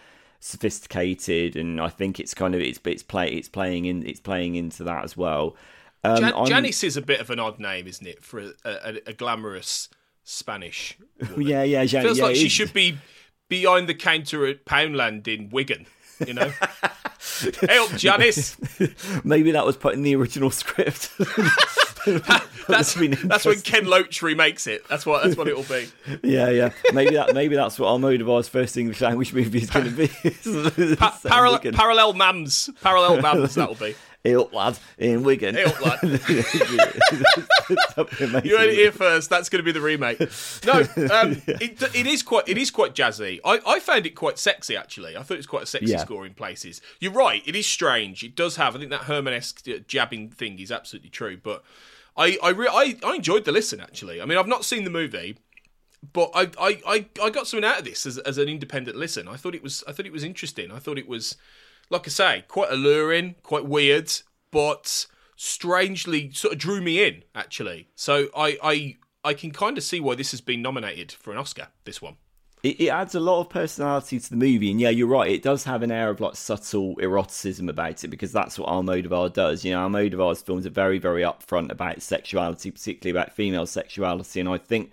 [0.41, 4.57] sophisticated, and I think it's kind of it's it's play it's playing in it's playing
[4.57, 5.57] into that as well.
[6.05, 9.01] Um, Jan- Janis is a bit of an odd name, isn't it, for a, a,
[9.09, 9.89] a glamorous
[10.25, 10.99] Spanish?
[11.21, 11.41] Woman.
[11.47, 12.99] yeah, yeah, Jan- feels yeah, like she should be
[13.49, 15.87] behind the counter at Poundland in Wigan.
[16.27, 16.53] You know.
[17.69, 18.57] Help, Janice.
[19.25, 21.11] Maybe that was put in the original script.
[22.69, 24.87] that's that's when Ken Loach remakes it.
[24.89, 25.89] That's what that's what it'll be.
[26.23, 26.71] Yeah, yeah.
[26.93, 30.09] Maybe that maybe that's what Almodovar's first English language movie is going to be.
[30.97, 33.55] pa- parallel, parallel mams, parallel mams.
[33.55, 33.95] That'll be.
[34.25, 35.57] Help, lad, in Wigan.
[35.57, 35.99] Help, lad.
[38.45, 39.29] you heard it here first.
[39.29, 40.21] That's going to be the remake.
[40.65, 40.81] No,
[41.13, 43.41] um, it, it is quite it is quite jazzy.
[43.45, 45.17] I, I found it quite sexy actually.
[45.17, 45.99] I thought it was quite a sexy yeah.
[45.99, 46.81] score in places.
[47.01, 47.43] You're right.
[47.45, 48.23] It is strange.
[48.23, 48.77] It does have.
[48.77, 51.37] I think that Herrmann-esque jabbing thing is absolutely true.
[51.37, 51.65] But
[52.17, 54.23] I I, re- I I enjoyed the listen actually.
[54.23, 55.37] I mean, I've not seen the movie
[56.13, 59.29] but I, I, I, I got something out of this as, as an independent listen.
[59.29, 60.73] I thought it was I thought it was interesting.
[60.73, 61.37] I thought it was
[61.93, 64.11] like I say, quite alluring, quite weird,
[64.51, 67.89] but strangely sort of drew me in actually.
[67.95, 71.39] So I I I can kind of see why this has been nominated for an
[71.39, 71.69] Oscar.
[71.85, 72.17] This one.
[72.63, 75.31] it, adds a lot of personality to the movie, and yeah, you're right.
[75.31, 79.33] It does have an air of like subtle eroticism about it because that's what Almodovar
[79.33, 79.65] does.
[79.65, 84.49] You know, Almodovar's films are very, very upfront about sexuality, particularly about female sexuality, and
[84.49, 84.93] I think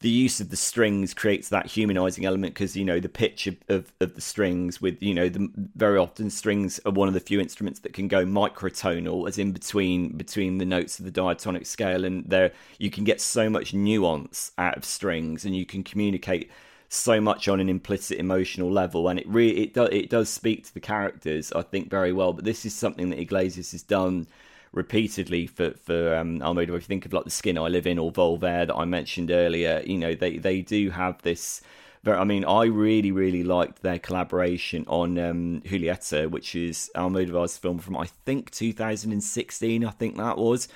[0.00, 3.56] the use of the strings creates that humanizing element because you know the pitch of,
[3.68, 7.20] of, of, the strings with you know the very often strings are one of the
[7.20, 11.66] few instruments that can go microtonal as in between between the notes of the diatonic
[11.66, 15.82] scale and there you can get so much nuance out of strings and you can
[15.82, 16.50] communicate
[16.88, 20.64] so much on an implicit emotional level and it really it does it does speak
[20.64, 24.26] to the characters I think very well but this is something that Iglesias has done
[24.72, 26.76] repeatedly for for um, Almodovar.
[26.76, 29.30] If you think of like the Skin I Live In or Volver that I mentioned
[29.30, 31.60] earlier, you know they they do have this.
[32.02, 37.58] Very, I mean, I really really liked their collaboration on um, Julieta, which is Almodovar's
[37.58, 39.84] film from I think 2016.
[39.84, 40.68] I think that was.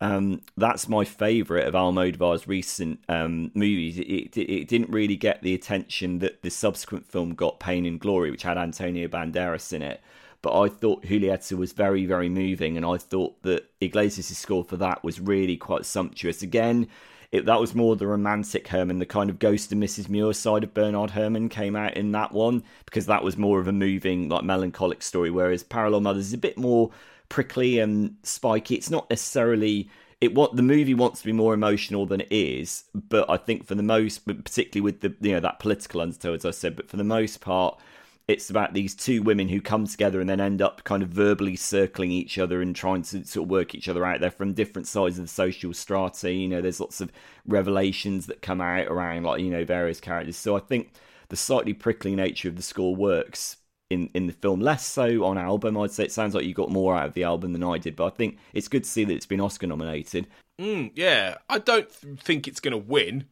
[0.00, 3.98] Um, that's my favourite of Almodovar's recent um, movies.
[3.98, 7.98] It, it, it, didn't really get the attention that the subsequent film got, Pain and
[7.98, 10.02] Glory, which had Antonio Banderas in it
[10.44, 14.76] but I thought Julieta was very, very moving, and I thought that Iglesias' score for
[14.76, 16.42] that was really quite sumptuous.
[16.42, 16.86] Again,
[17.32, 20.10] it, that was more the romantic Herrmann, the kind of Ghost of Mrs.
[20.10, 23.68] Muir side of Bernard Herrmann came out in that one, because that was more of
[23.68, 26.90] a moving, like melancholic story, whereas Parallel Mothers is a bit more
[27.30, 28.74] prickly and spiky.
[28.74, 29.88] It's not necessarily
[30.20, 33.74] it the movie wants to be more emotional than it is, but I think for
[33.74, 36.98] the most, particularly with the you know that political undertow, as I said, but for
[36.98, 37.78] the most part,
[38.26, 41.56] it's about these two women who come together and then end up kind of verbally
[41.56, 44.20] circling each other and trying to sort of work each other out.
[44.20, 46.32] They're from different sides of the social strata.
[46.32, 47.12] You know, there's lots of
[47.46, 50.36] revelations that come out around like you know various characters.
[50.36, 50.92] So I think
[51.28, 53.58] the slightly prickly nature of the score works
[53.90, 54.60] in in the film.
[54.60, 55.76] Less so on album.
[55.76, 57.94] I'd say it sounds like you got more out of the album than I did,
[57.94, 60.26] but I think it's good to see that it's been Oscar nominated.
[60.58, 63.24] Mm, yeah, I don't think it's going to win.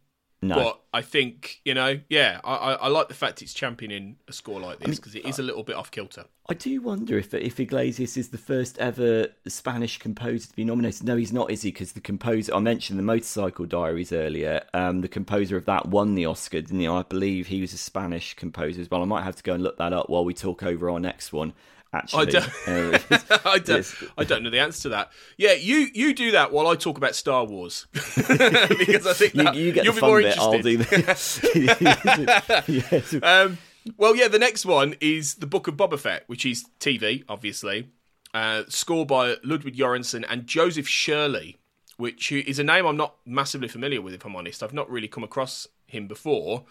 [0.45, 0.57] No.
[0.57, 4.33] But I think, you know, yeah, I, I, I like the fact it's championing a
[4.33, 6.25] score like this because I mean, it is a little bit off kilter.
[6.49, 11.05] I do wonder if if Iglesias is the first ever Spanish composer to be nominated.
[11.05, 11.71] No, he's not, is he?
[11.71, 16.17] Because the composer, I mentioned the Motorcycle Diaries earlier, um, the composer of that won
[16.17, 16.89] the Oscar, didn't he?
[16.89, 19.01] I believe he was a Spanish composer as well.
[19.01, 21.33] I might have to go and look that up while we talk over our next
[21.33, 21.53] one
[21.93, 22.21] actually.
[22.23, 25.13] I don't, uh, I, don't I don't know the answer to that.
[25.37, 29.55] Yeah, you you do that while I talk about Star Wars because I think that,
[29.55, 31.51] you, you get you'll the be more bit, interested.
[31.57, 33.15] I'll do yes.
[33.23, 33.59] um,
[33.97, 37.89] well, yeah, the next one is the Book of Boba Fett, which is TV, obviously,
[38.33, 41.59] uh, scored by Ludwig Göransson and Joseph Shirley,
[41.97, 44.63] which is a name I'm not massively familiar with, if I'm honest.
[44.63, 46.65] I've not really come across him before,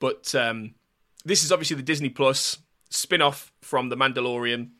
[0.00, 0.74] but um,
[1.24, 2.58] this is obviously the Disney Plus
[2.90, 4.70] spin off from The Mandalorian.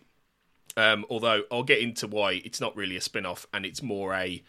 [0.77, 4.15] Um, although I'll get into why it's not really a spin off and it's more
[4.15, 4.43] a.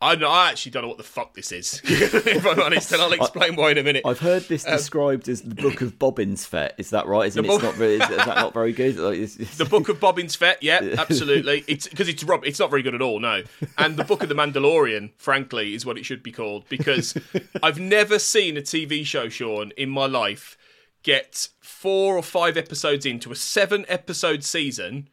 [0.00, 3.12] I, I actually don't know what the fuck this is, if I'm honest, and I'll
[3.12, 4.02] explain why in a minute.
[4.04, 6.74] I've heard this um, described as the Book of Bobbins Fett.
[6.76, 7.26] Is that right?
[7.26, 7.48] Isn't it?
[7.48, 8.98] Bo- not very, is, is, that not very good?
[8.98, 9.56] Like, it's, it's...
[9.56, 11.64] The Book of Bobbins Fett, yeah, absolutely.
[11.68, 12.44] It's because it's Rob.
[12.44, 13.44] It's not very good at all, no.
[13.78, 17.16] And the Book of the Mandalorian, frankly, is what it should be called because
[17.62, 20.58] I've never seen a TV show, Sean, in my life
[21.04, 25.08] get four or five episodes into a seven episode season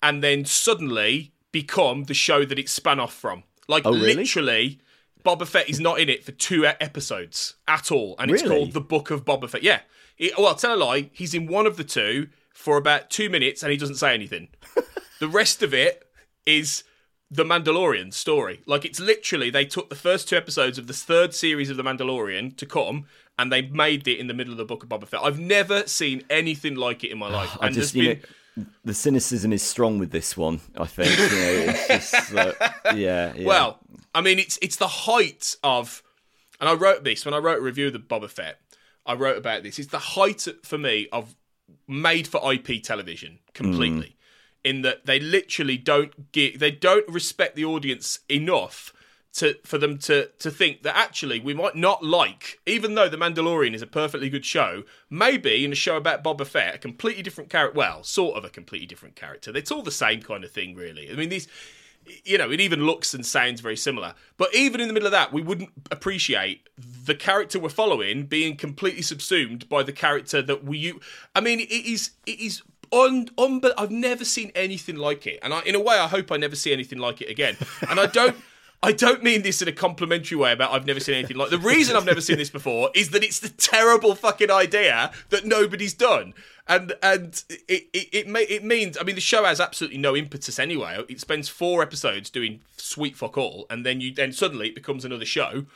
[0.00, 3.42] and then suddenly become the show that it spun off from.
[3.66, 4.14] Like oh, really?
[4.14, 4.80] literally,
[5.24, 8.80] Boba Fett is not in it for two episodes at all, and it's called the
[8.80, 9.62] Book of Boba Fett.
[9.62, 9.80] Yeah,
[10.18, 11.10] it, well, I'll tell a lie.
[11.12, 14.48] He's in one of the two for about two minutes, and he doesn't say anything.
[15.20, 16.04] the rest of it
[16.44, 16.84] is
[17.30, 18.60] the Mandalorian story.
[18.66, 21.82] Like it's literally they took the first two episodes of the third series of the
[21.82, 23.06] Mandalorian to come,
[23.38, 25.20] and they made it in the middle of the book of Boba Fett.
[25.22, 27.56] I've never seen anything like it in my life.
[27.60, 28.20] and just, been...
[28.56, 30.60] know, the cynicism is strong with this one.
[30.76, 31.18] I think.
[31.18, 32.52] You know, just, uh,
[32.94, 33.46] yeah, yeah.
[33.46, 33.78] Well,
[34.14, 36.02] I mean, it's it's the height of,
[36.60, 38.58] and I wrote this when I wrote a review of the Boba Fett.
[39.04, 39.78] I wrote about this.
[39.78, 41.34] It's the height for me of
[41.88, 44.06] made for IP television completely.
[44.06, 44.14] Mm.
[44.64, 48.92] In that they literally don't get, they don't respect the audience enough
[49.34, 53.16] to for them to to think that actually we might not like, even though The
[53.16, 57.22] Mandalorian is a perfectly good show, maybe in a show about Boba Fett, a completely
[57.22, 57.76] different character.
[57.76, 59.50] Well, sort of a completely different character.
[59.54, 61.10] It's all the same kind of thing, really.
[61.10, 61.48] I mean, these.
[62.24, 64.14] You know, it even looks and sounds very similar.
[64.36, 68.56] But even in the middle of that, we wouldn't appreciate the character we're following being
[68.56, 70.94] completely subsumed by the character that we.
[71.36, 75.54] I mean, it is it is un, un, I've never seen anything like it, and
[75.54, 77.56] I, in a way, I hope I never see anything like it again.
[77.88, 78.36] And I don't.
[78.84, 81.50] I don't mean this in a complimentary way about I've never seen anything like.
[81.50, 85.44] The reason I've never seen this before is that it's the terrible fucking idea that
[85.46, 86.34] nobody's done,
[86.66, 90.16] and and it it it, may, it means I mean the show has absolutely no
[90.16, 90.98] impetus anyway.
[91.08, 95.04] It spends four episodes doing sweet fuck all, and then you then suddenly it becomes
[95.04, 95.66] another show.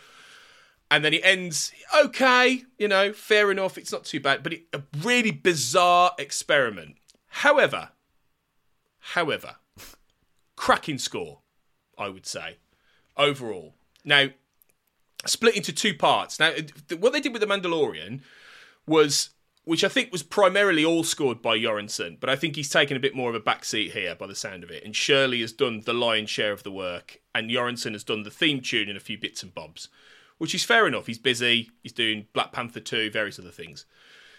[0.91, 3.77] and then it ends okay, you know, fair enough.
[3.79, 6.97] It's not too bad, but it, a really bizarre experiment.
[7.29, 7.91] However,
[8.99, 9.57] however,
[10.57, 11.41] cracking score,
[11.99, 12.59] I would say,
[13.17, 13.75] overall.
[14.05, 14.29] Now,
[15.27, 16.39] split into two parts.
[16.39, 16.53] Now,
[16.99, 18.21] what they did with the Mandalorian
[18.87, 19.31] was,
[19.65, 23.01] which I think was primarily all scored by Göransson, but I think he's taken a
[23.01, 24.85] bit more of a backseat here by the sound of it.
[24.85, 28.31] And Shirley has done the lion's share of the work, and Göransson has done the
[28.31, 29.89] theme tune and a few bits and bobs
[30.39, 31.07] which is fair enough.
[31.07, 31.71] He's busy.
[31.83, 33.87] He's doing Black Panther 2, various other things.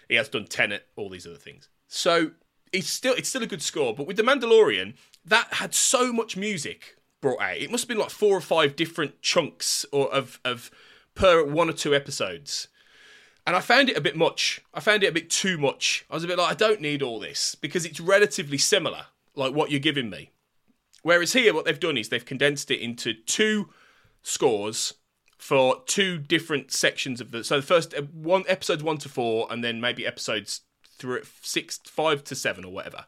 [0.08, 1.70] He has done Tenet, all these other things.
[1.88, 2.32] So
[2.72, 3.96] it's still it's still a good score.
[3.96, 7.58] But with The Mandalorian, that had so much music brought out.
[7.58, 10.72] It must have been like four or five different chunks or of of
[11.16, 12.68] per one or two episodes.
[13.46, 14.62] And I found it a bit much.
[14.74, 16.06] I found it a bit too much.
[16.10, 19.54] I was a bit like, I don't need all this because it's relatively similar, like
[19.54, 20.32] what you're giving me.
[21.02, 23.70] Whereas here, what they've done is they've condensed it into two
[24.22, 24.96] scores
[25.38, 27.44] for two different sections of the.
[27.44, 30.62] So the first uh, one episodes one to four, and then maybe episodes
[30.98, 33.06] three, six, five to seven, or whatever.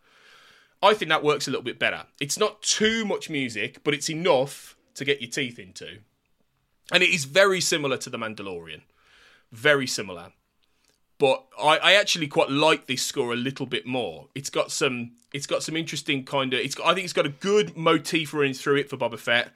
[0.81, 2.05] I think that works a little bit better.
[2.19, 5.99] It's not too much music, but it's enough to get your teeth into,
[6.91, 8.81] and it is very similar to the Mandalorian.
[9.51, 10.31] Very similar.
[11.17, 14.27] But I, I actually quite like this score a little bit more.
[14.35, 17.25] It's got some it's got some interesting kind of it's got, I think it's got
[17.25, 19.51] a good motif running through it for Boba Fett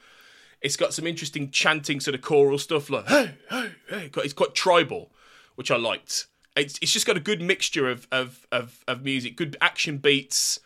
[0.63, 4.09] it's got some interesting chanting sort of choral stuff like hey, hey, hey.
[4.17, 5.11] It's quite tribal,
[5.55, 6.27] which I liked.
[6.55, 10.61] It's it's just got a good mixture of of of, of music, good action beats.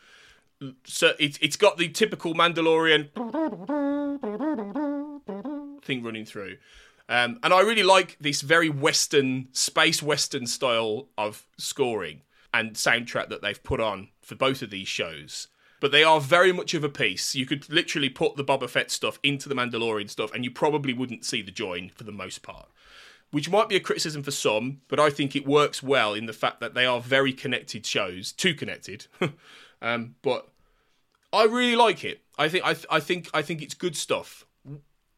[0.86, 3.10] So it's it's got the typical Mandalorian
[5.84, 6.58] thing running through.
[7.10, 13.30] Um, and I really like this very Western, space Western style of scoring and soundtrack
[13.30, 15.48] that they've put on for both of these shows
[15.80, 17.36] but they are very much of a piece.
[17.36, 20.94] You could literally put the Boba Fett stuff into the Mandalorian stuff, and you probably
[20.94, 22.68] wouldn't see the join for the most part.
[23.32, 26.34] Which might be a criticism for some, but I think it works well in the
[26.34, 29.08] fact that they are very connected shows, too connected.
[29.82, 30.50] um, but
[31.34, 32.22] I really like it.
[32.38, 34.46] I think I, th- I think I think it's good stuff.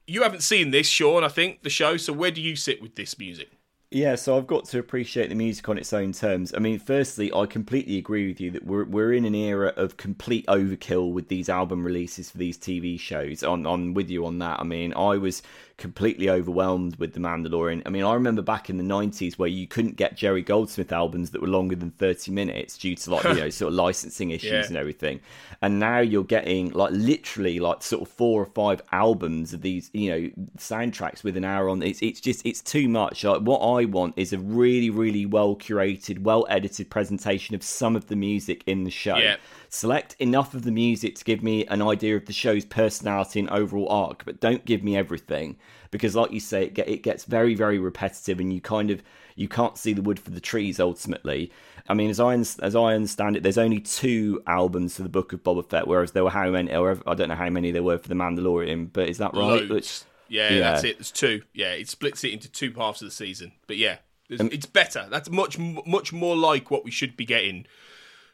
[0.08, 1.24] You haven't seen this, Sean.
[1.24, 1.98] I think the show.
[1.98, 3.50] So where do you sit with this music?
[3.92, 6.54] Yeah, so I've got to appreciate the music on its own terms.
[6.54, 9.98] I mean, firstly, I completely agree with you that we're we're in an era of
[9.98, 13.42] complete overkill with these album releases for these TV shows.
[13.42, 14.60] I'm, I'm with you on that.
[14.60, 15.42] I mean, I was
[15.80, 17.82] completely overwhelmed with The Mandalorian.
[17.86, 21.32] I mean, I remember back in the 90s where you couldn't get Jerry Goldsmith albums
[21.32, 24.52] that were longer than 30 minutes due to like, you know, sort of licensing issues
[24.52, 24.68] yeah.
[24.68, 25.22] and everything.
[25.62, 29.90] And now you're getting like literally like sort of four or five albums of these,
[29.94, 31.82] you know, soundtracks with an hour on.
[31.82, 33.24] It's, it's just, it's too much.
[33.24, 37.96] Like what I want is a really, really well curated, well edited presentation of some
[37.96, 39.18] of the music in the show.
[39.18, 39.38] Yeah
[39.70, 43.50] select enough of the music to give me an idea of the show's personality and
[43.52, 45.56] overall arc, but don't give me everything
[45.92, 49.02] because, like you say, it, get, it gets very, very repetitive, and you kind of
[49.36, 51.52] you can't see the wood for the trees ultimately.
[51.88, 55.34] I mean, as I as I understand it, there's only two albums for the Book
[55.34, 56.74] of Boba Fett, whereas there were how many?
[56.76, 59.68] Or I don't know how many there were for the Mandalorian, but is that right?
[59.68, 60.06] Loads.
[60.28, 60.98] Yeah, yeah, that's it.
[60.98, 61.42] There's two.
[61.54, 63.54] Yeah, it splits it into two parts of the season.
[63.66, 63.98] But yeah,
[64.40, 65.08] um, it's better.
[65.10, 67.66] That's much much more like what we should be getting.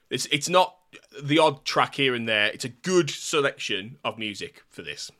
[0.09, 0.75] It's it's not
[1.21, 2.47] the odd track here and there.
[2.47, 5.11] It's a good selection of music for this.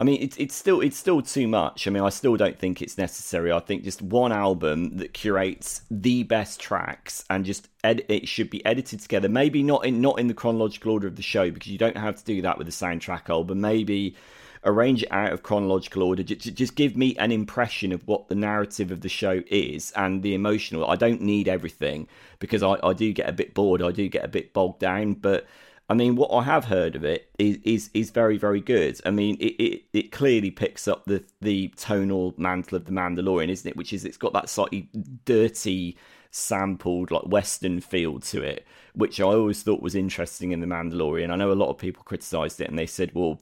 [0.00, 1.86] I mean, it's it's still it's still too much.
[1.86, 3.52] I mean, I still don't think it's necessary.
[3.52, 8.50] I think just one album that curates the best tracks and just ed- it should
[8.50, 9.28] be edited together.
[9.28, 12.16] Maybe not in not in the chronological order of the show because you don't have
[12.16, 13.60] to do that with a soundtrack album.
[13.60, 14.16] Maybe
[14.64, 16.22] arrange it out of chronological order.
[16.22, 20.22] Just, just give me an impression of what the narrative of the show is and
[20.22, 20.90] the emotional.
[20.90, 22.08] I don't need everything
[22.40, 23.82] because I, I do get a bit bored.
[23.82, 25.14] I do get a bit bogged down.
[25.14, 25.46] But
[25.88, 29.00] I mean, what I have heard of it is is, is very very good.
[29.04, 33.50] I mean, it, it, it clearly picks up the the tonal mantle of the Mandalorian,
[33.50, 33.76] isn't it?
[33.76, 34.88] Which is it's got that slightly
[35.24, 35.96] dirty
[36.34, 38.66] sampled like western feel to it
[38.96, 42.02] which i always thought was interesting in the mandalorian i know a lot of people
[42.02, 43.40] criticized it and they said well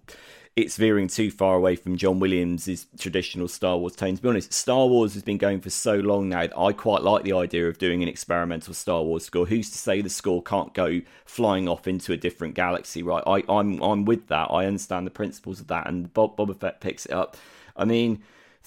[0.54, 4.16] it's veering too far away from John Williams' traditional Star Wars tone.
[4.16, 7.02] To be honest, Star Wars has been going for so long now that I quite
[7.02, 9.46] like the idea of doing an experimental Star Wars score.
[9.46, 13.22] Who's to say the score can't go flying off into a different galaxy, right?
[13.26, 14.50] I, I'm I'm with that.
[14.50, 17.36] I understand the principles of that, and Bob Boba Fett picks it up.
[17.74, 18.22] I mean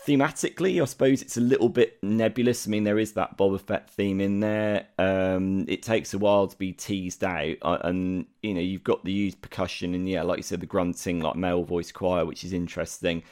[0.05, 2.67] thematically, I suppose it's a little bit nebulous.
[2.67, 4.87] I mean, there is that Boba Fett theme in there.
[4.97, 9.03] Um, it takes a while to be teased out, uh, and you know you've got
[9.03, 12.43] the used percussion and yeah, like you said, the grunting like male voice choir, which
[12.43, 13.23] is interesting.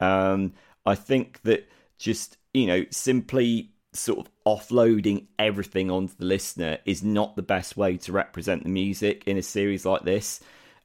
[0.00, 0.54] Um,
[0.86, 1.68] I think that
[1.98, 7.76] just you know simply sort of offloading everything onto the listener is not the best
[7.76, 10.40] way to represent the music in a series like this.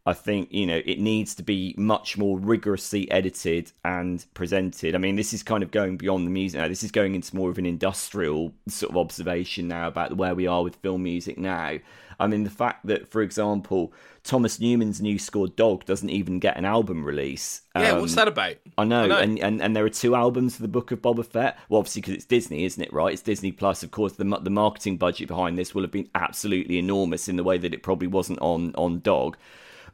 [0.10, 4.95] I think you know it needs to be much more rigorously edited and presented.
[4.95, 6.68] I mean, this is kind of going beyond the music now.
[6.68, 10.47] This is going into more of an industrial sort of observation now about where we
[10.47, 11.78] are with film music now.
[12.20, 13.93] I mean, the fact that, for example,
[14.24, 17.62] Thomas Newman's new score Dog doesn't even get an album release.
[17.76, 18.55] Yeah, um, what's that about?
[18.80, 21.03] I know, I know, And, and and there are two albums for the Book of
[21.03, 21.60] Boba Fett.
[21.70, 22.91] Well, obviously because it's Disney, isn't it?
[22.91, 23.14] Right?
[23.14, 23.84] It's Disney Plus.
[23.84, 27.43] Of course, the the marketing budget behind this will have been absolutely enormous in the
[27.43, 29.38] way that it probably wasn't on on Dog.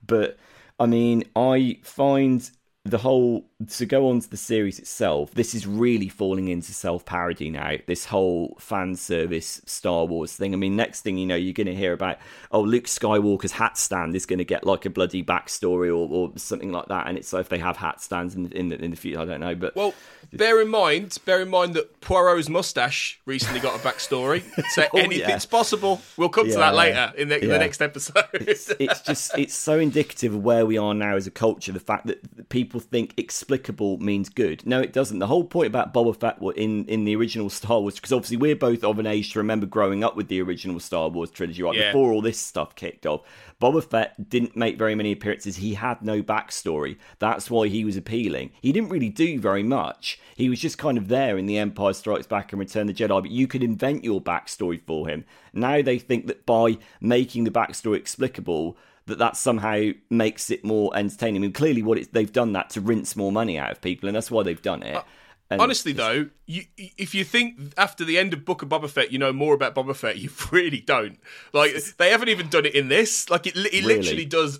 [0.06, 0.38] But
[0.80, 2.50] I mean, I find
[2.86, 7.04] the whole to go on to the series itself, this is really falling into self
[7.04, 7.78] parody now.
[7.88, 10.54] This whole fan service Star Wars thing.
[10.54, 12.20] I mean, next thing you know, you're going to hear about
[12.52, 16.32] oh, Luke Skywalker's hat stand is going to get like a bloody backstory or, or
[16.36, 17.08] something like that.
[17.08, 19.26] And it's like if they have hat stands in, in the in the future, I
[19.26, 19.56] don't know.
[19.56, 19.96] But well,
[20.32, 25.00] bear in mind, bear in mind that Poirot's mustache recently got a backstory, so oh,
[25.00, 25.50] anything's yeah.
[25.50, 26.02] possible.
[26.18, 26.54] We'll come yeah.
[26.54, 28.26] to that later in the, in the next episode.
[28.34, 31.72] it's, it's just it's so indicative of where we are now as a culture.
[31.72, 34.66] The fact that people think explicable means good.
[34.66, 35.20] No, it doesn't.
[35.20, 38.56] The whole point about Boba Fett in in the original Star Wars, because obviously we're
[38.56, 41.76] both of an age to remember growing up with the original Star Wars trilogy, right
[41.76, 41.92] yeah.
[41.92, 43.22] before all this stuff kicked off.
[43.62, 45.58] Boba Fett didn't make very many appearances.
[45.58, 46.98] He had no backstory.
[47.20, 48.52] That's why he was appealing.
[48.62, 50.20] He didn't really do very much.
[50.36, 53.04] He was just kind of there in The Empire Strikes Back and Return of the
[53.04, 55.24] Jedi, but you could invent your backstory for him.
[55.54, 60.96] Now they think that by making the backstory explicable, that that somehow makes it more
[60.96, 61.38] entertaining.
[61.38, 64.10] I mean, clearly, what it's, they've done that to rinse more money out of people,
[64.10, 64.96] and that's why they've done it.
[64.96, 69.12] Uh, Honestly, though, you, if you think after the end of Book of Boba Fett,
[69.12, 71.20] you know more about Boba Fett, you really don't.
[71.54, 73.30] Like they haven't even done it in this.
[73.30, 73.98] Like it, it really?
[73.98, 74.60] literally does.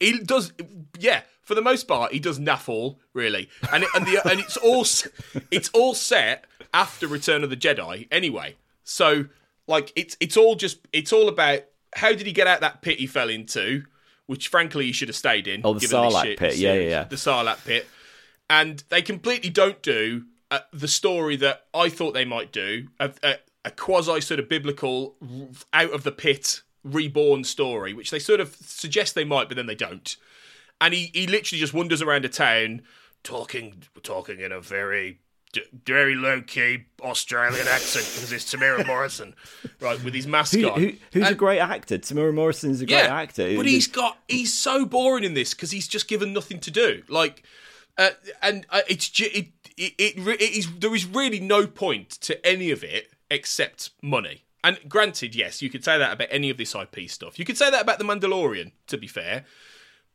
[0.00, 0.52] It does.
[0.98, 4.40] Yeah, for the most part, he does naff all really, and it, and the and
[4.40, 4.84] it's all
[5.50, 8.56] it's all set after Return of the Jedi anyway.
[8.82, 9.26] So
[9.66, 11.62] like it's it's all just it's all about
[11.94, 13.84] how did he get out that pit he fell into,
[14.26, 15.60] which frankly he should have stayed in.
[15.64, 17.86] Oh, the Sarlacc pit, yeah, yeah, yeah, the Sarlacc pit,
[18.48, 23.12] and they completely don't do uh, the story that I thought they might do a,
[23.22, 25.16] a, a quasi sort of biblical
[25.72, 29.66] out of the pit reborn story, which they sort of suggest they might, but then
[29.66, 30.16] they don't.
[30.80, 32.82] And he, he literally just wanders around a town
[33.22, 35.18] talking talking in a very
[35.84, 39.34] very low key Australian accent because it's Temuera Morrison,
[39.80, 40.80] right, with his mask who, on.
[40.80, 41.98] Who, who's and, a great actor?
[41.98, 43.56] Temuera Morrison's a great yeah, actor.
[43.56, 47.02] But he's got he's so boring in this because he's just given nothing to do.
[47.08, 47.42] Like,
[47.98, 48.10] uh,
[48.42, 52.70] and uh, it's it, it, it, it is there is really no point to any
[52.70, 54.44] of it except money.
[54.62, 57.38] And granted, yes, you could say that about any of this IP stuff.
[57.38, 58.72] You could say that about the Mandalorian.
[58.88, 59.44] To be fair.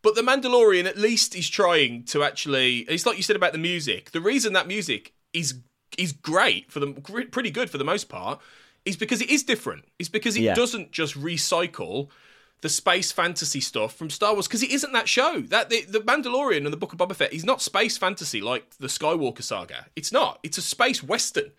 [0.01, 2.79] But the Mandalorian, at least, is trying to actually.
[2.79, 4.11] It's like you said about the music.
[4.11, 5.55] The reason that music is
[5.97, 6.87] is great for the
[7.31, 8.39] pretty good for the most part,
[8.85, 9.85] is because it is different.
[9.97, 10.55] It's because it yeah.
[10.55, 12.09] doesn't just recycle
[12.61, 15.41] the space fantasy stuff from Star Wars because it isn't that show.
[15.41, 18.69] That the, the Mandalorian and the Book of Boba Fett is not space fantasy like
[18.79, 19.87] the Skywalker saga.
[19.95, 20.39] It's not.
[20.43, 21.51] It's a space western.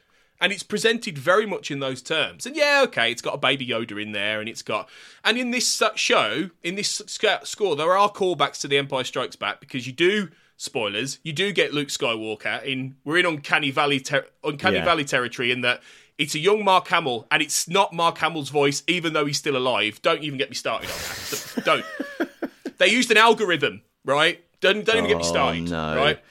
[0.43, 2.47] And it's presented very much in those terms.
[2.47, 4.89] And yeah, okay, it's got a baby Yoda in there, and it's got.
[5.23, 7.03] And in this show, in this
[7.45, 10.31] score, there are callbacks to The Empire Strikes Back because you do
[10.61, 12.97] spoilers, you do get Luke Skywalker in.
[13.05, 14.85] We're in Uncanny Valley, ter- Uncanny yeah.
[14.85, 15.83] Valley territory in that
[16.19, 19.57] it's a young Mark Hamill, and it's not Mark Hamill's voice, even though he's still
[19.57, 20.03] alive.
[20.03, 21.63] Don't even get me started on that.
[21.65, 21.85] don't.
[22.79, 24.45] They used an algorithm, right?
[24.61, 25.97] Don't don't even get me oh, started, no.
[25.97, 26.23] right?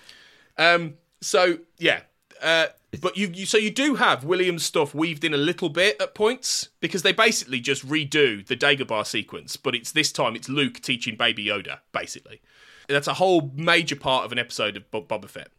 [0.57, 0.95] Um.
[1.21, 2.01] So yeah.
[2.41, 2.67] Uh,
[3.01, 6.15] but you, you, so you do have Williams stuff weaved in a little bit at
[6.15, 10.79] points because they basically just redo the Dagobah sequence, but it's this time it's Luke
[10.79, 12.41] teaching Baby Yoda, basically.
[12.89, 15.49] That's a whole major part of an episode of Boba Fett.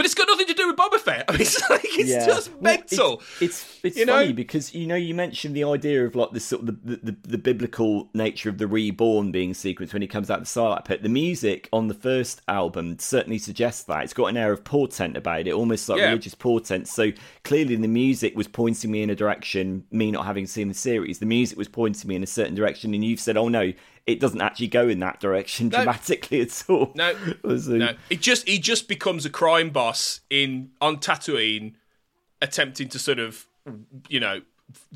[0.00, 1.24] But it's got nothing to do with Boba Fett.
[1.28, 2.24] I mean, it's like it's yeah.
[2.24, 3.16] just mental.
[3.16, 4.32] Well, it's it's, it's you funny know?
[4.32, 7.36] because you know you mentioned the idea of like the sort of the, the, the,
[7.36, 11.02] biblical nature of the reborn being sequence when he comes out of the Sarlacc pit.
[11.02, 15.18] The music on the first album certainly suggests that it's got an air of portent
[15.18, 16.06] about it, almost like yeah.
[16.06, 16.88] religious portent.
[16.88, 17.10] So
[17.44, 19.84] clearly, the music was pointing me in a direction.
[19.90, 22.94] Me not having seen the series, the music was pointing me in a certain direction,
[22.94, 23.72] and you've said, "Oh no,
[24.06, 25.78] it doesn't actually go in that direction no.
[25.78, 26.92] dramatically at all.
[26.94, 27.94] No, no.
[28.08, 31.74] It just he just becomes a crime boss in on Tatooine,
[32.42, 33.46] attempting to sort of
[34.08, 34.40] you know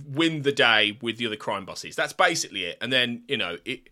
[0.07, 1.97] win the day with the other crime bosses.
[1.97, 2.79] That's basically it.
[2.81, 3.91] And then you know it.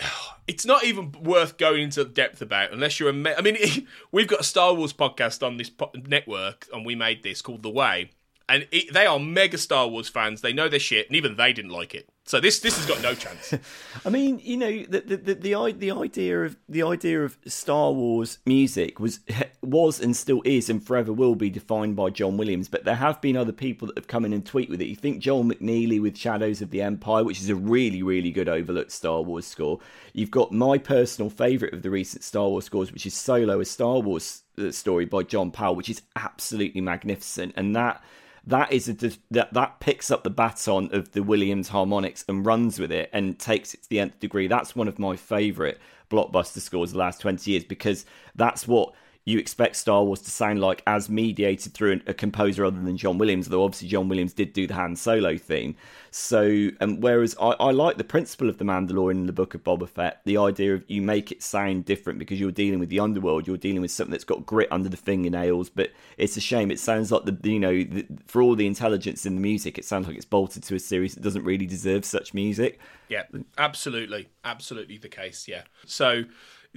[0.48, 3.12] It's not even worth going into depth about unless you're a.
[3.12, 3.58] Me- I mean,
[4.12, 7.62] we've got a Star Wars podcast on this po- network, and we made this called
[7.62, 8.12] The Way,
[8.48, 10.40] and it, they are mega Star Wars fans.
[10.40, 12.08] They know their shit, and even they didn't like it.
[12.28, 13.54] So this this has got no chance.
[14.04, 17.90] I mean, you know, the the, the the the idea of the idea of Star
[17.90, 19.20] Wars music was
[19.62, 22.68] was and still is and forever will be defined by John Williams.
[22.68, 24.88] But there have been other people that have come in and tweet with it.
[24.88, 28.50] You think Joel McNeely with Shadows of the Empire, which is a really really good
[28.50, 29.80] overlooked Star Wars score.
[30.12, 33.64] You've got my personal favourite of the recent Star Wars scores, which is Solo, a
[33.64, 38.02] Star Wars uh, story by John Powell, which is absolutely magnificent, and that
[38.48, 38.94] that is a
[39.30, 43.38] that that picks up the baton of the Williams harmonics and runs with it and
[43.38, 44.46] takes it to the nth degree.
[44.48, 45.76] That's one of my favourite
[46.10, 48.94] blockbuster scores the last twenty years because that's what
[49.28, 53.18] you expect Star Wars to sound like as mediated through a composer other than John
[53.18, 55.76] Williams, though obviously John Williams did do the Han Solo theme.
[56.10, 59.62] So, um, whereas I, I like the principle of the Mandalorian in the Book of
[59.62, 63.00] Boba Fett, the idea of you make it sound different because you're dealing with the
[63.00, 65.68] underworld, you're dealing with something that's got grit under the fingernails.
[65.68, 66.70] But it's a shame.
[66.70, 69.84] It sounds like the you know the, for all the intelligence in the music, it
[69.84, 72.80] sounds like it's bolted to a series that doesn't really deserve such music.
[73.10, 73.24] Yeah,
[73.58, 75.46] absolutely, absolutely the case.
[75.46, 75.64] Yeah.
[75.84, 76.24] So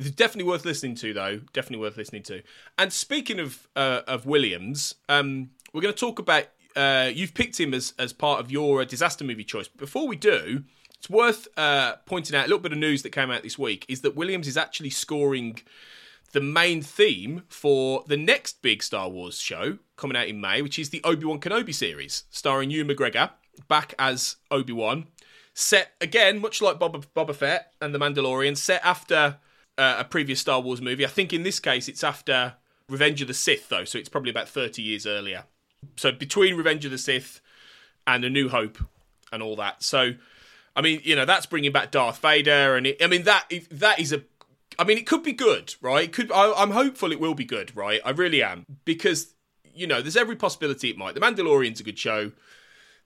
[0.06, 1.42] it's definitely worth listening to, though.
[1.54, 2.42] Definitely worth listening to.
[2.78, 6.46] And speaking of uh, of Williams, um, we're going to talk about.
[6.76, 9.68] Uh, you've picked him as as part of your uh, disaster movie choice.
[9.68, 10.64] But before we do,
[10.98, 13.86] it's worth uh, pointing out a little bit of news that came out this week
[13.90, 15.60] is that Williams is actually scoring
[16.32, 20.80] the main theme for the next big Star Wars show coming out in May, which
[20.80, 23.32] is the Obi Wan Kenobi series, starring Ewan McGregor
[23.68, 25.08] back as Obi Wan.
[25.54, 29.38] Set again, much like Boba, Boba Fett and The Mandalorian, set after
[29.82, 31.04] uh, a previous Star Wars movie.
[31.04, 32.54] I think in this case it's after
[32.88, 35.46] Revenge of the Sith, though, so it's probably about 30 years earlier.
[35.98, 37.42] So between Revenge of the Sith
[38.06, 38.78] and A New Hope
[39.32, 39.82] and all that.
[39.82, 40.14] So,
[40.76, 44.00] I mean, you know, that's bringing back Darth Vader, and it, I mean that that
[44.00, 44.24] is a.
[44.80, 46.06] I mean, it could be good, right?
[46.06, 46.32] It could.
[46.32, 48.02] I, I'm hopeful it will be good, right?
[48.06, 49.34] I really am because
[49.74, 51.16] you know there's every possibility it might.
[51.16, 52.32] The Mandalorian's a good show.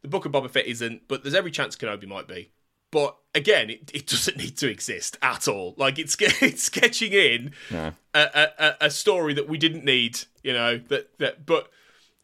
[0.01, 2.51] The Book of Boba Fett isn't, but there's every chance Kenobi might be.
[2.95, 5.75] But again, it, it doesn't need to exist at all.
[5.75, 7.51] Like it's it's sketching in
[8.13, 10.21] a, a, a story that we didn't need.
[10.43, 11.45] You know that that.
[11.45, 11.69] But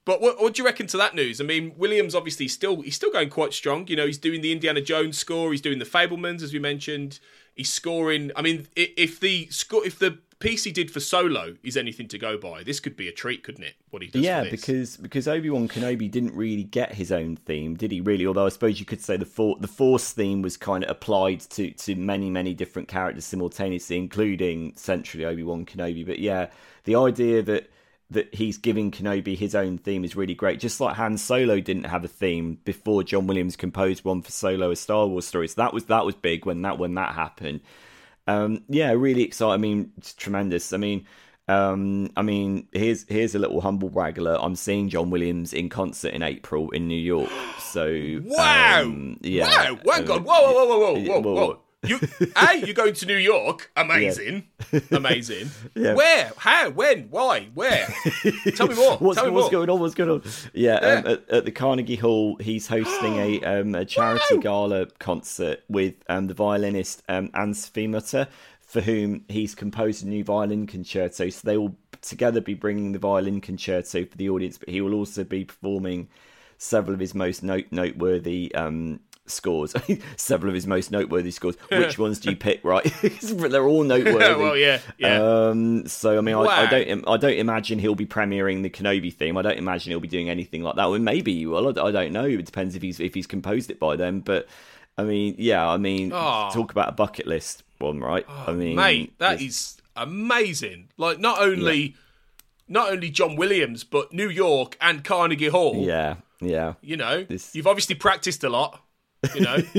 [0.06, 1.42] but what, what do you reckon to that news?
[1.42, 3.86] I mean, Williams obviously still he's still going quite strong.
[3.90, 5.52] You know, he's doing the Indiana Jones score.
[5.52, 7.20] He's doing the Fabelmans, as we mentioned.
[7.54, 8.32] He's scoring.
[8.38, 12.18] I mean, if the score if the piece he did for Solo is anything to
[12.18, 13.76] go by, this could be a treat, couldn't it?
[13.90, 14.22] What he does.
[14.22, 18.02] Yeah, because because Obi Wan Kenobi didn't really get his own theme, did he?
[18.02, 18.26] Really?
[18.26, 21.42] Although I suppose you could say the for, the Force theme was kind of applied
[21.52, 26.06] to to many many different characters simultaneously, including centrally Obi Wan Kenobi.
[26.06, 26.48] But yeah,
[26.84, 27.70] the idea that
[28.12, 30.60] that he's giving Kenobi his own theme is really great.
[30.60, 34.70] Just like Han Solo didn't have a theme before John Williams composed one for Solo,
[34.72, 35.48] a Star Wars story.
[35.48, 37.62] So that was that was big when that when that happened.
[38.28, 39.54] Um, yeah, really excited.
[39.54, 40.74] I mean, it's tremendous.
[40.74, 41.06] I mean,
[41.48, 44.18] um, I mean, here's here's a little humble brag.
[44.20, 47.30] I'm seeing John Williams in concert in April in New York.
[47.60, 47.86] So
[48.24, 51.62] wow, um, yeah, wow, wow, um, God, whoa, whoa, whoa, whoa, whoa, whoa, whoa.
[51.84, 51.98] You,
[52.38, 53.72] hey, you're going to New York?
[53.76, 54.44] Amazing,
[54.92, 55.50] amazing.
[55.74, 55.96] Yeah.
[55.96, 56.32] Where?
[56.38, 56.70] How?
[56.70, 57.06] When?
[57.10, 57.46] Why?
[57.56, 57.88] Where?
[58.56, 58.98] Tell me more.
[58.98, 59.66] what's, Tell me what's more.
[59.66, 59.80] going on?
[59.80, 60.22] What's going on?
[60.54, 64.42] Yeah, Um, at, at the Carnegie Hall, he's hosting a um, a charity Wow.
[64.42, 68.28] gala concert with um, the violinist um, Anne Sophie Mutter,
[68.62, 71.30] for whom he's composed a new violin concerto.
[71.30, 74.94] So they will together be bringing the violin concerto for the audience, but he will
[74.94, 76.10] also be performing
[76.60, 79.00] several of his most note noteworthy um,
[79.32, 79.74] scores.
[80.18, 81.56] several of his most noteworthy scores.
[81.70, 82.64] Which ones do you pick?
[82.64, 82.84] Right,
[83.22, 84.18] they're all noteworthy.
[84.42, 85.22] well, yeah, yeah.
[85.22, 89.14] Um, so I mean, I, I don't, I don't imagine he'll be premiering the Kenobi
[89.14, 89.38] theme.
[89.38, 90.90] I don't imagine he'll be doing anything like that.
[90.90, 91.68] Well, maybe he will.
[91.68, 92.26] I, I don't know.
[92.26, 94.20] It depends if he's if he's composed it by then.
[94.20, 94.48] But
[94.98, 95.68] I mean, yeah.
[95.68, 96.50] I mean, Oh.
[96.54, 98.26] talk about a bucket list one, right?
[98.30, 100.90] I mean, mate, that it's- is amazing.
[100.98, 101.96] Like not only
[102.68, 105.76] not only John Williams, but New York and Carnegie Hall.
[105.86, 106.74] yeah, yeah.
[106.82, 108.82] You know, This- you've obviously practiced a lot.
[109.36, 109.58] You know,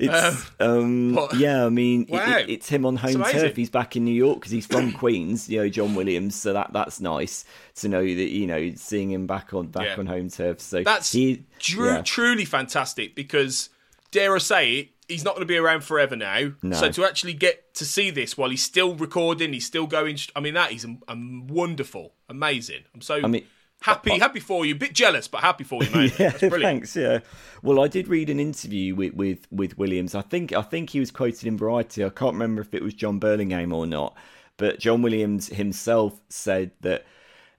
[0.00, 1.66] It's um, what- yeah.
[1.66, 2.38] I mean, Wow.
[2.38, 3.56] it, it's him on home turf.
[3.56, 5.48] He's back in New York because he's from Queens.
[5.48, 6.34] You know, John Williams.
[6.34, 7.44] So that that's nice
[7.76, 9.96] to know that you know seeing him back on back Yeah.
[9.98, 10.60] on home turf.
[10.60, 12.02] So that's he, tru- yeah.
[12.02, 13.70] truly fantastic because
[14.10, 16.52] dare I say it, he's not going to be around forever now.
[16.62, 16.76] No.
[16.76, 20.18] So to actually get to see this while he's still recording, he's still going.
[20.36, 22.84] I mean, that is um, um, wonderful, amazing.
[22.94, 23.44] I'm so I mean,
[23.84, 24.74] happy, happy for you.
[24.74, 26.12] A bit jealous, but happy for you, mate.
[26.18, 26.62] Yeah, That's brilliant.
[26.62, 26.96] thanks.
[26.96, 27.20] Yeah.
[27.62, 30.14] Well, I did read an interview with, with with Williams.
[30.14, 32.04] I think I think he was quoted in Variety.
[32.04, 34.16] I can't remember if it was Jon Burlingame or not,
[34.56, 37.04] but John Williams himself said that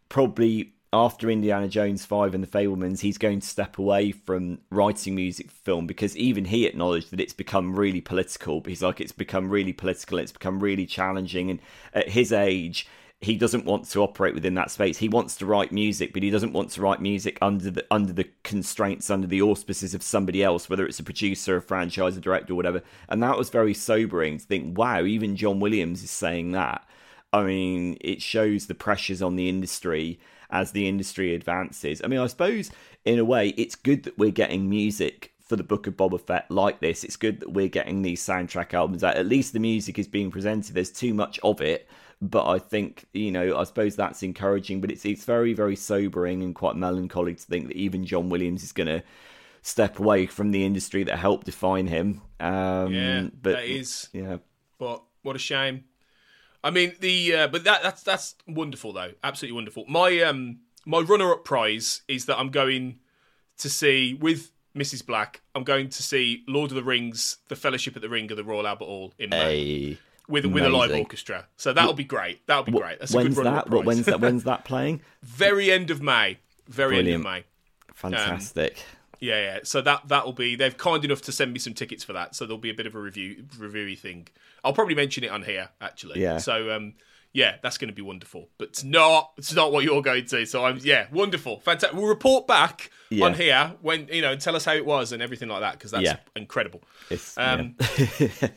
[0.09, 5.13] probably after Indiana Jones 5 and the Fabelmans, he's going to step away from writing
[5.13, 8.63] music for film because even he acknowledged that it's become really political.
[8.65, 11.49] He's like, it's become really political, it's become really challenging.
[11.49, 11.59] And
[11.93, 12.87] at his age,
[13.21, 14.97] he doesn't want to operate within that space.
[14.97, 18.13] He wants to write music, but he doesn't want to write music under the under
[18.13, 22.21] the constraints, under the auspices of somebody else, whether it's a producer, a franchise, a
[22.21, 22.81] director, or whatever.
[23.09, 26.85] And that was very sobering to think, wow, even John Williams is saying that.
[27.33, 32.01] I mean, it shows the pressures on the industry as the industry advances.
[32.03, 32.69] I mean, I suppose
[33.05, 36.49] in a way, it's good that we're getting music for the Book of Boba Fett
[36.49, 37.03] like this.
[37.03, 39.01] It's good that we're getting these soundtrack albums.
[39.01, 40.73] That at least the music is being presented.
[40.73, 41.87] There's too much of it,
[42.21, 44.81] but I think you know, I suppose that's encouraging.
[44.81, 48.63] But it's it's very very sobering and quite melancholy to think that even John Williams
[48.63, 49.03] is going to
[49.61, 52.21] step away from the industry that helped define him.
[52.39, 54.09] Um, yeah, but that is.
[54.13, 54.37] Yeah,
[54.77, 55.85] but what a shame.
[56.63, 59.85] I mean the uh, but that that's that's wonderful though, absolutely wonderful.
[59.87, 62.99] My um my runner up prize is that I'm going
[63.57, 65.05] to see with Mrs.
[65.05, 65.41] Black.
[65.53, 68.43] I'm going to see Lord of the Rings: The Fellowship at the Ring of the
[68.43, 69.97] Royal Albert Hall in May hey,
[70.27, 71.47] with with a live orchestra.
[71.57, 72.45] So that'll be great.
[72.47, 72.99] That'll be great.
[72.99, 73.73] That's a when's good runner up that?
[73.73, 74.19] What, when's that?
[74.19, 75.01] When's that playing?
[75.23, 76.39] Very end of May.
[76.67, 77.07] Very Brilliant.
[77.07, 77.43] end of May.
[77.93, 78.83] Fantastic.
[79.19, 79.59] Yeah, yeah.
[79.63, 80.55] So that that'll be.
[80.55, 82.35] They've kind enough to send me some tickets for that.
[82.35, 84.27] So there'll be a bit of a review reviewy thing.
[84.63, 86.21] I'll probably mention it on here actually.
[86.21, 86.37] Yeah.
[86.37, 86.93] So um,
[87.35, 88.47] yeah, that's going to be wonderful.
[88.57, 89.31] But it's not.
[89.37, 90.45] It's not what you're going to.
[90.45, 91.95] So I'm yeah, wonderful, fantastic.
[91.97, 93.25] We'll report back Yeah.
[93.25, 95.73] on here when you know and tell us how it was and everything like that
[95.73, 96.17] because that's Yeah.
[96.35, 96.81] incredible.
[97.37, 97.75] Um.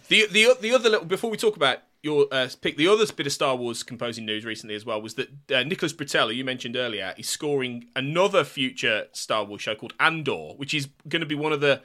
[0.08, 3.26] The the the other little before we talk about your uh, pick, the other bit
[3.26, 6.44] of Star Wars composing news recently as well was that uh, Nicholas Britell, who you
[6.44, 11.26] mentioned earlier, is scoring another future Star Wars show called Andor, which is going to
[11.26, 11.82] be one of the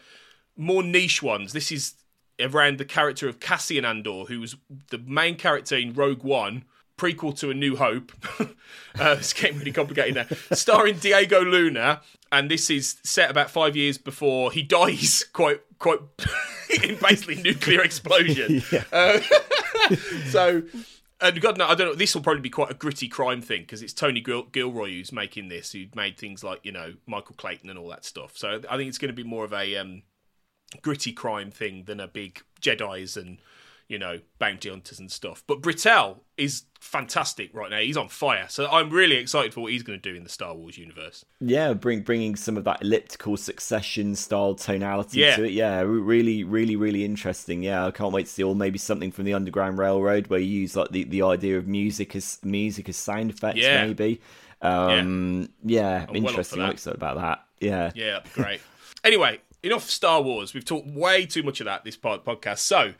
[0.56, 1.52] more niche ones.
[1.54, 1.96] This is
[2.40, 4.56] around the character of Cassian Andor, who was
[4.92, 6.66] the main character in Rogue One.
[6.98, 8.12] Prequel to A New Hope.
[8.40, 10.56] uh, it's getting really complicated now.
[10.56, 15.26] Starring Diego Luna, and this is set about five years before he dies.
[15.34, 16.00] Quite, quite
[16.84, 18.62] in basically nuclear explosion.
[18.92, 19.20] Uh,
[20.30, 20.64] so,
[21.20, 21.96] and God, no, I don't know.
[21.96, 25.12] This will probably be quite a gritty crime thing because it's Tony Gil- Gilroy who's
[25.12, 28.38] making this, who made things like you know Michael Clayton and all that stuff.
[28.38, 30.04] So I think it's going to be more of a um,
[30.82, 33.40] gritty crime thing than a big Jedi's and
[33.88, 35.44] you know bounty hunters and stuff.
[35.48, 37.78] But Britell is fantastic right now.
[37.80, 38.46] He's on fire.
[38.50, 41.24] So I'm really excited for what he's going to do in the Star Wars universe.
[41.40, 45.36] Yeah, bring bringing some of that elliptical succession style tonality Yeah.
[45.38, 45.52] to it.
[45.52, 47.64] Yeah, really, really, really interesting.
[47.64, 48.44] Yeah, I can't wait to see.
[48.44, 51.68] Or maybe something from the Underground Railroad where you use like the, the idea of
[51.68, 53.60] music as music as sound effects.
[53.60, 53.86] Yeah.
[53.86, 54.22] Maybe.
[54.62, 56.62] Um, yeah, well up for interesting.
[56.62, 57.44] I'm excited about that.
[57.60, 57.92] Yeah.
[57.96, 58.62] Yeah, great.
[59.04, 60.54] anyway, enough Star Wars.
[60.54, 62.60] We've talked way too much of that this pod- podcast.
[62.60, 62.94] So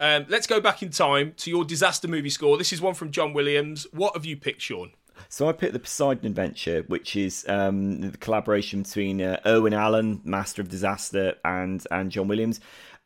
[0.00, 2.56] um, let's go back in time to your disaster movie score.
[2.58, 3.86] This is one from John Williams.
[3.92, 4.92] What have you picked, Sean?
[5.28, 10.62] So I picked the Poseidon Adventure, which is um, the collaboration between uh, Allen, Master
[10.62, 12.60] of Disaster, and and John Williams.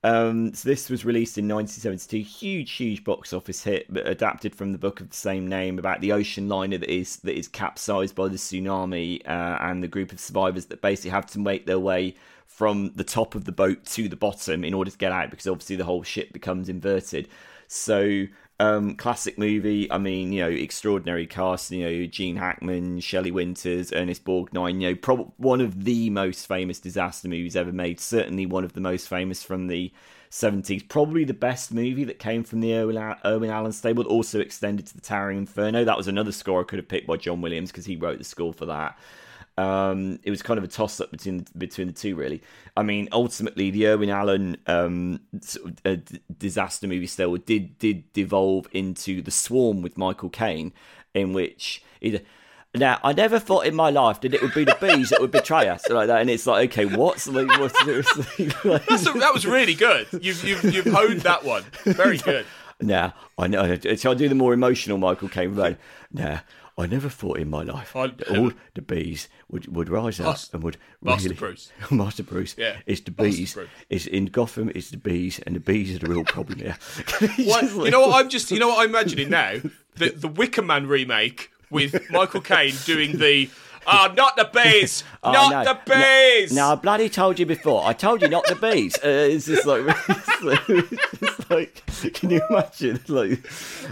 [0.05, 4.73] Um, so this was released in 1972, huge, huge box office hit, but adapted from
[4.73, 8.15] the book of the same name about the ocean liner that is that is capsized
[8.15, 11.79] by the tsunami uh, and the group of survivors that basically have to make their
[11.79, 15.31] way from the top of the boat to the bottom in order to get out
[15.31, 17.27] because obviously the whole ship becomes inverted.
[17.67, 18.27] So
[18.61, 19.91] um, classic movie.
[19.91, 21.71] I mean, you know, extraordinary cast.
[21.71, 24.81] You know, Gene Hackman, Shelley Winters, Ernest Borgnine.
[24.81, 28.01] You know, prob- one of the most famous disaster movies ever made.
[28.01, 29.93] Certainly one of the most famous from the
[30.31, 30.89] 70s.
[30.89, 34.05] Probably the best movie that came from the Al- Allen stable.
[34.05, 35.85] Also extended to the Towering Inferno.
[35.85, 38.25] That was another score I could have picked by John Williams because he wrote the
[38.25, 38.99] score for that.
[39.57, 42.43] Um, it was kind of a toss up between between the two, really.
[42.77, 47.79] I mean, ultimately, the Irwin Allen um, sort of, uh, d- disaster movie still did
[47.79, 50.73] did devolve into the Swarm with Michael Caine,
[51.15, 52.27] in which it.
[52.77, 55.31] Now, I never thought in my life that it would be the bees that would
[55.31, 58.51] betray us like that, and it's like, okay, what's like, what's seriously?
[58.65, 60.09] Like, That's a, that was really good.
[60.21, 61.63] You've, you've, you've honed that one.
[61.85, 62.47] Very good.
[62.81, 63.77] Nah, I know.
[63.77, 65.55] Shall I do the more emotional Michael Caine?
[66.13, 66.39] Nah,
[66.77, 70.27] I never thought in my life I- that all the bees would, would rise up
[70.27, 71.39] Master- and would Master really.
[71.39, 71.70] Bruce.
[71.91, 72.57] Master Bruce.
[72.59, 73.57] Yeah, It's the bees.
[73.91, 74.70] It's in Gotham.
[74.75, 76.77] It's the bees, and the bees are the real problem here.
[77.39, 79.61] What, you know what I'm just you know what I'm imagining now?
[79.97, 83.49] The the Wicker Man remake with Michael Caine doing the
[83.87, 85.05] Ah, not the bees!
[85.24, 85.64] not Oh, no.
[85.64, 86.53] the bees!
[86.53, 87.85] Now I bloody told you before.
[87.85, 88.97] I told you not the bees.
[88.97, 93.01] Uh, it's just like, it's like, it's like, can you imagine?
[93.09, 93.41] Like,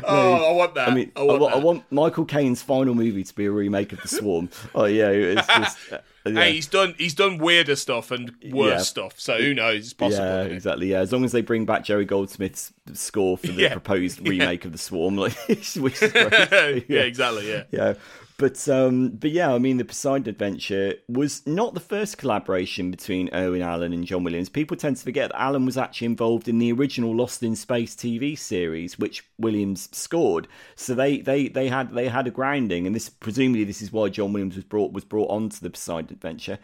[0.05, 0.89] oh, I want that.
[0.89, 1.63] I mean, I want, wa- I that.
[1.63, 4.49] want Michael Caine's final movie to be a remake of The Swarm.
[4.75, 5.79] oh yeah, it's just.
[5.93, 6.33] uh, yeah.
[6.35, 8.79] Hey, he's done he's done weirder stuff and worse Yeah.
[8.79, 9.15] stuff.
[9.19, 9.87] So who knows?
[9.87, 10.25] It's possible.
[10.25, 10.87] Yeah, exactly.
[10.93, 13.73] Yeah, as long as they bring back Jerry Goldsmith's score for the Yeah.
[13.73, 16.85] proposed remake of the Swarm, like which is great.
[16.89, 17.51] yeah, exactly.
[17.51, 17.65] Yeah.
[17.73, 17.95] yeah.
[18.43, 23.33] But um, but yeah, I mean, the Poseidon Adventure was not the first collaboration between
[23.33, 24.49] Irwin Allen and John Williams.
[24.49, 27.95] People tend to forget that Allen was actually involved in the original Lost in Space
[27.95, 30.49] TV series, which Williams scored.
[30.75, 34.09] So they, they, they had they had a grounding, and this presumably this is why
[34.09, 36.59] John Williams was brought was brought onto the Poseidon Adventure.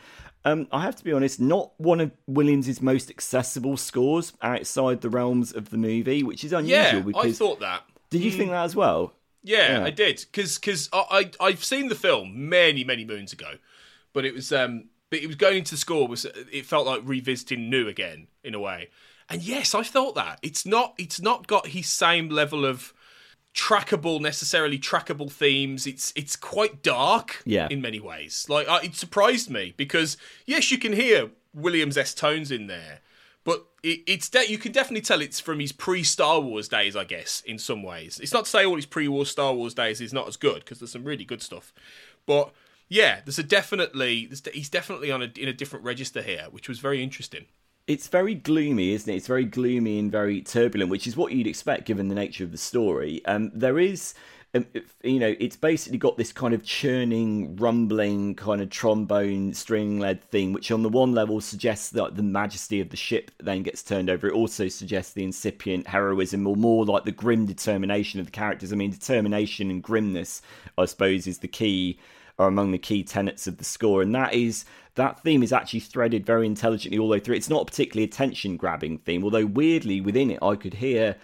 [0.44, 5.10] Um, I have to be honest, not one of Williams's most accessible scores outside the
[5.10, 6.76] realms of the movie, which is unusual.
[6.76, 7.84] Yeah, because, I thought that.
[8.10, 9.12] Did you think that as well?
[9.42, 9.84] Yeah, Yeah.
[9.84, 13.52] I did because because I, I I've seen the film many many moons ago,
[14.12, 17.00] but it was um but it was going into the score was it felt like
[17.04, 18.90] revisiting new again in a way,
[19.28, 22.92] and yes, I thought that it's not it's not got his same level of
[23.54, 25.86] trackable necessarily trackable themes.
[25.86, 27.68] It's it's quite dark Yeah.
[27.70, 28.46] in many ways.
[28.48, 30.16] Like I, it surprised me because
[30.46, 33.00] yes, you can hear Williams S tones in there.
[33.48, 36.94] But it, it's de- you can definitely tell it's from his pre Star Wars days,
[36.94, 38.20] I guess, in some ways.
[38.20, 40.56] It's not to say all his pre War Star Wars days is not as good
[40.56, 41.72] because there's some really good stuff.
[42.26, 42.52] But
[42.90, 46.68] yeah, there's a definitely there's he's definitely on a in a different register here, which
[46.68, 47.46] was very interesting.
[47.86, 49.16] It's very gloomy, isn't it?
[49.16, 52.52] It's very gloomy and very turbulent, which is what you'd expect given the nature of
[52.52, 53.24] the story.
[53.24, 54.12] Um, there is,
[54.54, 60.22] you know, it's basically got this kind of churning, rumbling, kind of trombone string led
[60.24, 63.82] thing, which on the one level suggests that the majesty of the ship then gets
[63.82, 64.26] turned over.
[64.26, 68.72] It also suggests the incipient heroism, or more like the grim determination of the characters.
[68.72, 70.40] I mean, determination and grimness,
[70.78, 71.98] I suppose, is the key
[72.38, 75.80] are among the key tenets of the score, and that is that theme is actually
[75.80, 77.36] threaded very intelligently all the way through.
[77.36, 81.16] It's not a particularly attention grabbing theme, although weirdly within it, I could hear.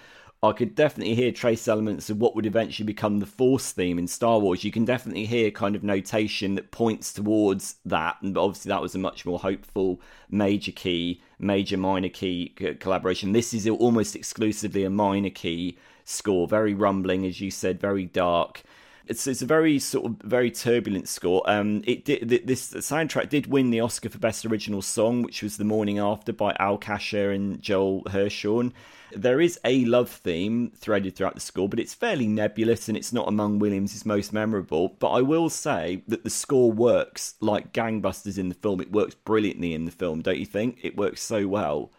[0.44, 4.06] I could definitely hear trace elements of what would eventually become the Force theme in
[4.06, 4.62] Star Wars.
[4.62, 8.94] You can definitely hear kind of notation that points towards that, and obviously that was
[8.94, 13.32] a much more hopeful major key, major minor key collaboration.
[13.32, 18.62] This is almost exclusively a minor key score, very rumbling, as you said, very dark.
[19.06, 21.42] It's it's a very sort of very turbulent score.
[21.46, 25.56] Um, it did this soundtrack did win the Oscar for Best Original Song, which was
[25.56, 28.72] The Morning After by Al Kasha and Joel Hirschhorn.
[29.12, 33.12] There is a love theme threaded throughout the score, but it's fairly nebulous and it's
[33.12, 34.96] not among Williams' most memorable.
[34.98, 38.80] But I will say that the score works like gangbusters in the film.
[38.80, 40.80] It works brilliantly in the film, don't you think?
[40.82, 41.92] It works so well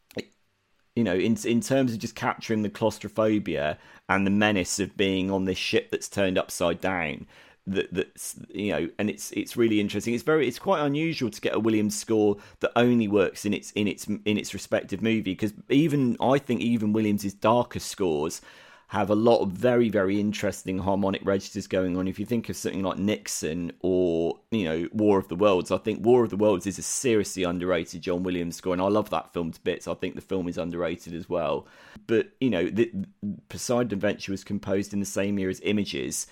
[0.95, 3.77] you know, in in terms of just capturing the claustrophobia
[4.09, 7.27] and the menace of being on this ship that's turned upside down.
[7.67, 10.13] That that's you know, and it's it's really interesting.
[10.13, 13.71] It's very it's quite unusual to get a Williams score that only works in its
[13.71, 18.41] in its in its respective movie because even I think even Williams's darker scores
[18.89, 22.55] have a lot of very very interesting harmonic registers going on if you think of
[22.55, 26.37] something like nixon or you know war of the worlds i think war of the
[26.37, 29.87] worlds is a seriously underrated john williams score and i love that film to bits
[29.87, 31.67] i think the film is underrated as well
[32.07, 32.91] but you know the
[33.49, 36.27] poseidon adventure was composed in the same year as images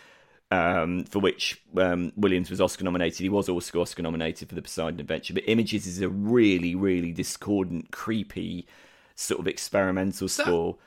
[0.51, 3.17] um, for which um, Williams was Oscar nominated.
[3.17, 5.33] He was also Oscar nominated for the Poseidon Adventure.
[5.33, 8.67] But Images is a really, really discordant, creepy,
[9.15, 10.77] sort of experimental score.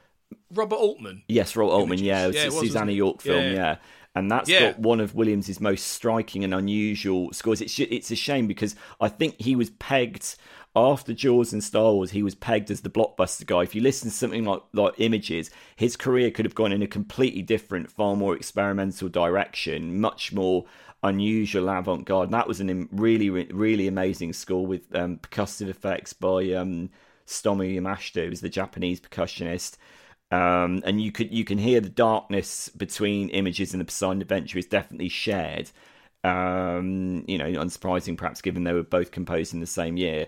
[0.55, 1.23] Robert Altman.
[1.29, 1.99] Yes, Robert Altman.
[1.99, 2.93] Yeah, it was Yeah, a it was, Susannah?
[2.93, 3.45] York film.
[3.45, 3.77] Yeah, Yeah,
[4.15, 4.73] and that's Yeah.
[4.73, 7.61] got one of Williams's most striking and unusual scores.
[7.61, 10.37] It's it's a shame because I think he was pegged
[10.75, 12.11] after Jaws and Star Wars.
[12.11, 13.63] He was pegged as the blockbuster guy.
[13.63, 16.87] If you listen to something like like Images, his career could have gone in a
[16.87, 20.65] completely different, far more experimental direction, much more
[21.03, 22.29] unusual avant-garde.
[22.29, 26.91] And that was an im- really, really amazing score with um, percussive effects by um,
[27.27, 29.77] Stomu Yamashita, who was the Japanese percussionist
[30.31, 34.59] um, and you could you can hear the darkness between images and the Poseidon Adventure
[34.59, 35.71] is definitely shared.
[36.25, 40.27] Um, you know, unsurprising perhaps given they were both composed in the same year.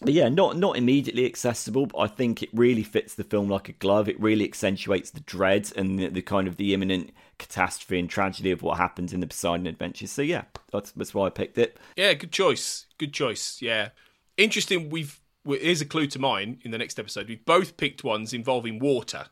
[0.00, 3.68] But yeah, not not immediately accessible, but I think it really fits the film like
[3.68, 4.08] a glove.
[4.08, 8.50] It really accentuates the dread and the, the kind of the imminent catastrophe and tragedy
[8.50, 10.06] of what happens in the Poseidon Adventure.
[10.06, 11.78] So yeah, that's that's why I picked it.
[11.96, 12.86] Yeah, good choice.
[12.98, 13.60] Good choice.
[13.60, 13.90] Yeah,
[14.36, 14.90] interesting.
[14.90, 17.28] We've here's a clue to mine in the next episode.
[17.28, 19.26] We've both picked ones involving water.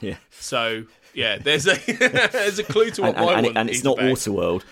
[0.00, 0.84] Yeah, So
[1.14, 1.74] yeah, there's a
[2.32, 4.10] there's a clue to what and, my and, one and it's not about.
[4.12, 4.62] Waterworld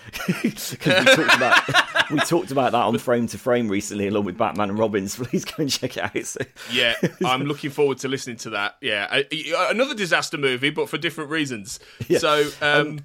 [0.41, 4.37] because we talked about we talked about that on Frame to Frame recently, along with
[4.37, 5.15] Batman and Robins.
[5.15, 6.25] Please go and check it out.
[6.25, 8.77] So, Yeah, I'm looking forward to listening to that.
[8.81, 9.21] Yeah,
[9.69, 11.79] another disaster movie, but for different reasons.
[12.17, 12.99] So um,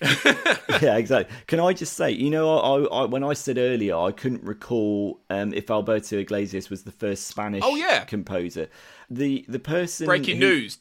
[0.80, 1.34] yeah, exactly.
[1.46, 5.20] Can I just say, you know, I, I, when I said earlier, I couldn't recall
[5.28, 8.04] um, if Alberto Iglesias was the first Spanish Oh, yeah.
[8.04, 8.68] composer.
[9.10, 10.78] The the person breaking who- news.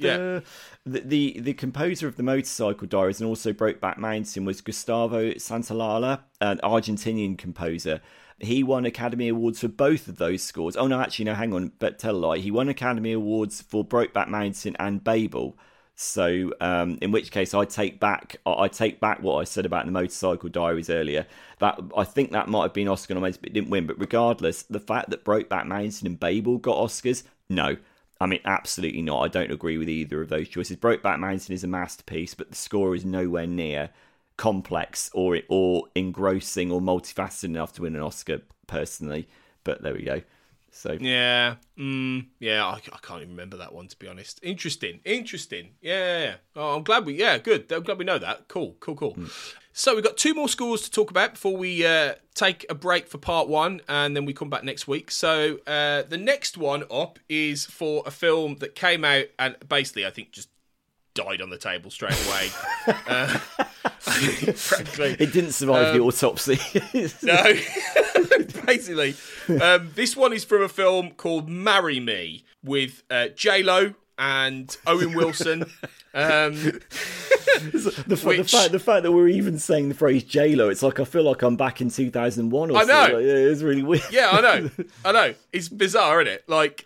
[0.00, 0.40] Yeah.
[0.86, 6.20] The, the the composer of the Motorcycle Diaries and also Brokeback Mountain was Gustavo Santaolalla,
[6.40, 8.00] an Argentinian composer.
[8.38, 10.74] He won Academy Awards for both of those scores.
[10.76, 12.38] Oh no, actually no, hang on, but tell a lie.
[12.38, 15.58] He won Academy Awards for Brokeback Mountain and Babel.
[16.02, 19.84] So, um, in which case, I take back I take back what I said about
[19.84, 21.26] the Motorcycle Diaries earlier.
[21.58, 23.86] That I think that might have been Oscar nominated, but didn't win.
[23.86, 27.76] But regardless, the fact that Brokeback Mountain and Babel got Oscars, no,
[28.18, 29.20] I mean, absolutely not.
[29.20, 30.78] I don't agree with either of those choices.
[30.78, 33.90] Brokeback Mountain is a masterpiece, but the score is nowhere near
[34.38, 38.40] complex or or engrossing or multifaceted enough to win an Oscar.
[38.66, 39.28] Personally,
[39.64, 40.22] but there we go.
[40.72, 44.38] So yeah, mm, yeah, I, I, can't even remember that one to be honest.
[44.42, 45.70] Interesting, interesting.
[45.80, 46.36] Yeah.
[46.54, 47.14] Oh, I'm glad we.
[47.14, 47.70] Yeah, good.
[47.72, 48.48] I'm glad we know that.
[48.48, 49.14] Cool, cool, cool.
[49.14, 49.54] Mm.
[49.72, 53.08] So we've got two more scores to talk about before we uh, take a break
[53.08, 55.10] for part one, and then we come back next week.
[55.10, 60.06] So uh, the next one up is for a film that came out and basically,
[60.06, 60.48] I think, just
[61.14, 62.48] died on the table straight away.
[63.06, 63.38] uh,
[64.00, 66.58] frankly, it didn't survive um, the autopsy.
[67.22, 67.54] no,
[68.66, 69.14] basically,
[69.60, 74.76] um, this one is from a film called "Marry Me" with uh, J Lo and
[74.86, 75.62] Owen Wilson.
[76.12, 76.54] Um,
[77.62, 80.82] the, which, the, fact, the fact that we're even saying the phrase J Lo, it's
[80.82, 83.14] like I feel like I'm back in 2001 or I know.
[83.14, 84.02] Like, it's really weird.
[84.10, 84.70] Yeah, I know.
[85.04, 85.34] I know.
[85.52, 86.48] It's bizarre, isn't it?
[86.48, 86.84] Like,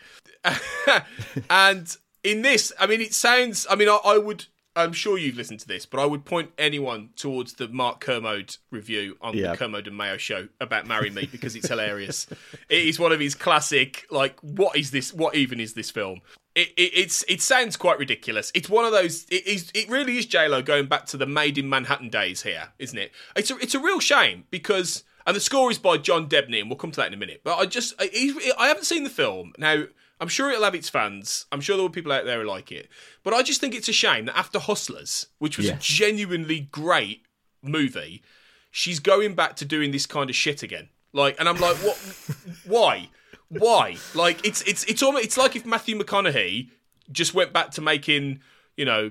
[1.50, 3.66] and in this, I mean, it sounds.
[3.70, 4.46] I mean, I, I, would.
[4.76, 8.56] I'm sure you've listened to this, but I would point anyone towards the Mark Kermode
[8.70, 12.26] review on the Kermode and Mayo show about "Marry Me" because it's hilarious.
[12.68, 14.06] it is one of his classic.
[14.10, 15.12] Like, what is this?
[15.12, 16.20] What even is this film?
[16.54, 18.50] It, it, it's it sounds quite ridiculous.
[18.54, 19.24] It's one of those.
[19.30, 19.70] It is.
[19.74, 22.98] It really is J Lo going back to the Maid in Manhattan days here, isn't
[22.98, 23.12] it?
[23.36, 26.68] It's a it's a real shame because and the score is by John Debney, and
[26.68, 27.40] we'll come to that in a minute.
[27.44, 28.10] But I just I,
[28.58, 29.84] I haven't seen the film now.
[30.20, 31.46] I'm sure it'll have its fans.
[31.50, 32.88] I'm sure there were people out there who like it.
[33.22, 35.74] But I just think it's a shame that after Hustlers, which was yeah.
[35.74, 37.26] a genuinely great
[37.62, 38.22] movie,
[38.70, 40.88] she's going back to doing this kind of shit again.
[41.12, 41.96] Like, and I'm like, what?
[42.64, 43.08] why?
[43.48, 43.96] Why?
[44.14, 46.70] Like, it's it's it's almost it's like if Matthew McConaughey
[47.10, 48.40] just went back to making,
[48.76, 49.10] you know,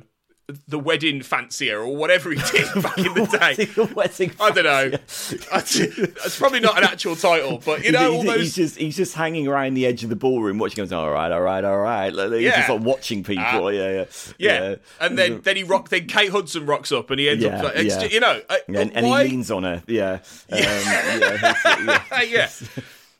[0.68, 3.70] the wedding fancier or whatever he did back in the day.
[3.78, 4.91] wedding, wedding I don't know.
[4.94, 8.39] It's probably not an actual title, but you know, he's, those...
[8.39, 10.84] he's, just he's just hanging around the edge of the ballroom watching.
[10.84, 12.14] Goes, all right, all right, all right.
[12.14, 12.58] Like, he's yeah.
[12.58, 13.68] just like watching people.
[13.68, 14.06] Uh, yeah, yeah,
[14.38, 14.76] yeah, yeah.
[15.00, 15.88] And then then he rock.
[15.88, 18.04] Then Kate Hudson rocks up, and he ends yeah, up like, yeah.
[18.04, 19.82] you know, uh, and, and he leans on her.
[19.88, 20.20] Yeah,
[20.52, 22.50] um, yeah, yeah.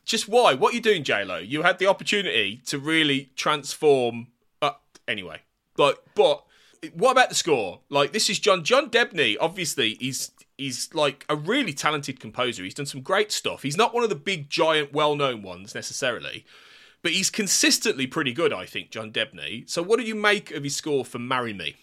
[0.04, 0.52] Just why?
[0.52, 1.38] What are you doing, J Lo?
[1.38, 4.26] You had the opportunity to really transform.
[4.60, 4.72] Uh,
[5.08, 5.40] anyway,
[5.76, 6.44] but but
[6.94, 7.80] what about the score?
[7.88, 9.36] Like this is John John Debney.
[9.40, 12.64] Obviously, he's he's like a really talented composer.
[12.64, 13.62] He's done some great stuff.
[13.62, 16.44] He's not one of the big giant well-known ones necessarily,
[17.02, 19.68] but he's consistently pretty good, I think, John Debney.
[19.68, 21.76] So what do you make of his score for Marry Me?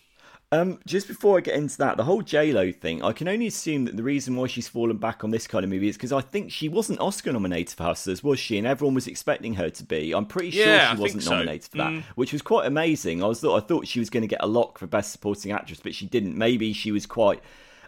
[0.54, 3.48] Um, just before I get into that, the whole J Lo thing, I can only
[3.48, 6.12] assume that the reason why she's fallen back on this kind of movie is because
[6.12, 8.58] I think she wasn't Oscar nominated for Hustlers, was she?
[8.58, 10.14] And everyone was expecting her to be.
[10.14, 11.32] I'm pretty sure yeah, she wasn't so.
[11.32, 12.04] nominated for that, mm.
[12.16, 13.24] which was quite amazing.
[13.24, 15.54] I was thought I thought she was going to get a lock for Best Supporting
[15.54, 16.38] Actress, but she didn't.
[16.38, 17.42] Maybe she was quite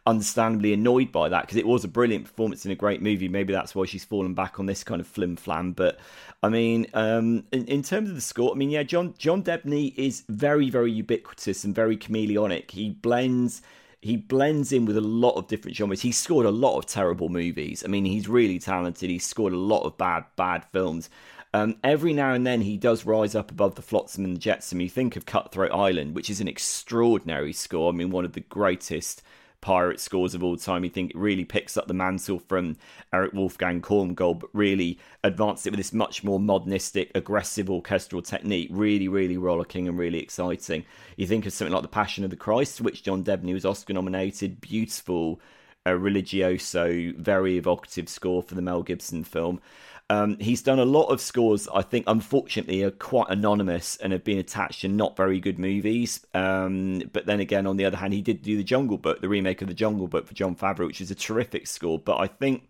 [0.06, 3.28] understandably annoyed by that because it was a brilliant performance in a great movie.
[3.28, 5.72] Maybe that's why she's fallen back on this kind of flim flam.
[5.72, 6.00] But
[6.42, 9.94] I mean, um, in, in, terms of the score, I mean, yeah, John John Debney
[9.98, 12.72] is very very ubiquitous and very chameleonic.
[12.72, 13.62] He blends.
[14.02, 16.02] He blends in with a lot of different genres.
[16.02, 17.86] He's scored a lot of terrible movies.
[17.86, 19.10] I mean, he's really talented.
[19.10, 21.10] He's scored a lot of bad, bad films.
[21.54, 24.82] Um, every now and then he does rise up above the flotsam and the jetsam.
[24.82, 27.94] You think of Cutthroat Island, which is an extraordinary score.
[27.94, 29.24] I mean, one of the greatest
[29.64, 30.84] pirate scores of all time.
[30.84, 32.76] You think it really picks up the mantle from
[33.14, 38.68] Erich Wolfgang Korngold, but really advanced it with this much more modernistic, aggressive orchestral technique.
[38.72, 40.84] Really, really rollicking and really exciting.
[41.16, 43.94] You think of something like The Passion of the Christ, which John Debney was Oscar
[43.94, 44.60] nominated.
[44.60, 45.40] Beautiful,
[45.86, 49.62] a religioso, very evocative score for the Mel Gibson film.
[50.10, 54.24] Um, he's done a lot of scores, I think, unfortunately, are quite anonymous and have
[54.24, 56.26] been attached to not very good movies.
[56.34, 59.30] Um, but then again, on the other hand, he did do The Jungle Book, the
[59.30, 61.98] remake of The Jungle Book for Jon Favreau, which is a terrific score.
[61.98, 62.70] But I think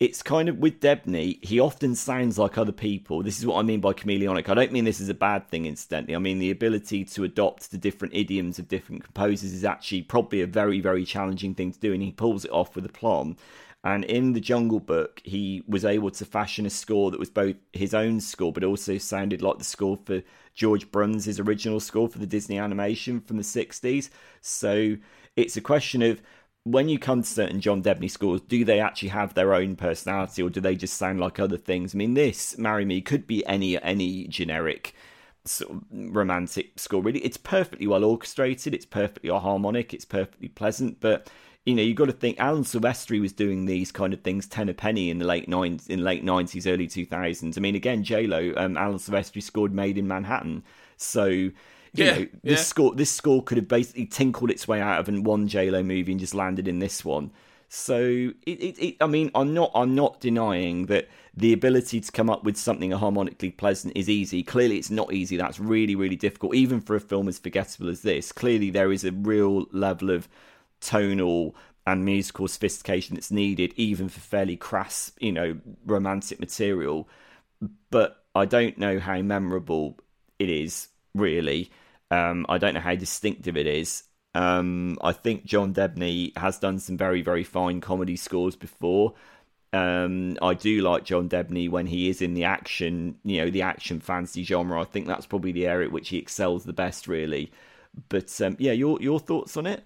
[0.00, 3.22] it's kind of with Debney, he often sounds like other people.
[3.22, 4.48] This is what I mean by chameleonic.
[4.48, 6.16] I don't mean this is a bad thing, incidentally.
[6.16, 10.40] I mean the ability to adopt the different idioms of different composers is actually probably
[10.40, 13.36] a very, very challenging thing to do, and he pulls it off with aplomb.
[13.82, 17.56] And in the Jungle Book, he was able to fashion a score that was both
[17.72, 20.22] his own score, but also sounded like the score for
[20.54, 24.10] George Bruns' original score for the Disney animation from the 60s.
[24.42, 24.96] So
[25.34, 26.20] it's a question of
[26.64, 30.42] when you come to certain John Debney scores, do they actually have their own personality
[30.42, 31.94] or do they just sound like other things?
[31.94, 34.94] I mean, this Marry Me could be any any generic
[35.46, 37.02] sort of romantic score.
[37.02, 38.74] Really, it's perfectly well orchestrated.
[38.74, 39.94] It's perfectly harmonic.
[39.94, 41.30] It's perfectly pleasant, but
[41.64, 44.68] you know, you've got to think Alan Silvestri was doing these kind of things ten
[44.68, 47.58] a penny in the late nines, in late nineties, early two thousands.
[47.58, 50.62] I mean, again, J Lo, um, Alan Silvestri scored Maid in Manhattan,
[50.96, 51.52] so you
[51.92, 52.64] yeah, know, this yeah.
[52.64, 56.12] score this score could have basically tinkled its way out of one J Lo movie
[56.12, 57.30] and just landed in this one.
[57.72, 62.10] So it, it, it, I mean, I'm not, I'm not denying that the ability to
[62.10, 64.42] come up with something harmonically pleasant is easy.
[64.42, 65.36] Clearly, it's not easy.
[65.36, 68.32] That's really, really difficult, even for a film as forgettable as this.
[68.32, 70.28] Clearly, there is a real level of
[70.80, 71.54] tonal
[71.86, 77.08] and musical sophistication that's needed, even for fairly crass, you know, romantic material.
[77.90, 79.98] But I don't know how memorable
[80.38, 81.70] it is, really.
[82.10, 84.04] Um, I don't know how distinctive it is.
[84.34, 89.14] Um, I think John Debney has done some very, very fine comedy scores before.
[89.72, 93.62] Um, I do like John Debney when he is in the action, you know, the
[93.62, 94.80] action fantasy genre.
[94.80, 97.52] I think that's probably the area at which he excels the best, really.
[98.08, 99.84] But um, yeah, your your thoughts on it?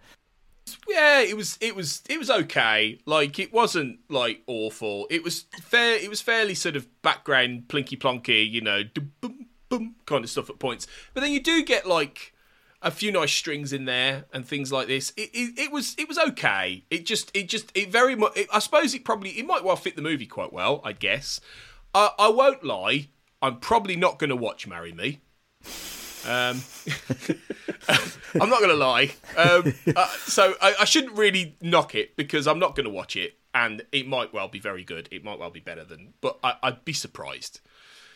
[0.89, 2.99] Yeah, it was it was it was okay.
[3.07, 5.07] Like it wasn't like awful.
[5.11, 5.97] It was fair.
[5.97, 8.83] It was fairly sort of background plinky plonky, you know,
[9.21, 10.87] boom boom kind of stuff at points.
[11.13, 12.33] But then you do get like
[12.83, 15.13] a few nice strings in there and things like this.
[15.17, 16.85] It, it, it was it was okay.
[16.91, 18.39] It just it just it very much.
[18.53, 20.81] I suppose it probably it might well fit the movie quite well.
[20.85, 21.41] I guess.
[21.95, 23.09] I, I won't lie.
[23.41, 25.21] I'm probably not going to watch Marry Me.
[26.27, 26.63] Um,
[28.41, 29.13] I'm not going to lie.
[29.37, 33.17] Um, uh, so I, I, shouldn't really knock it because I'm not going to watch
[33.17, 35.09] it, and it might well be very good.
[35.13, 37.61] It might well be better than, but I, I'd be surprised.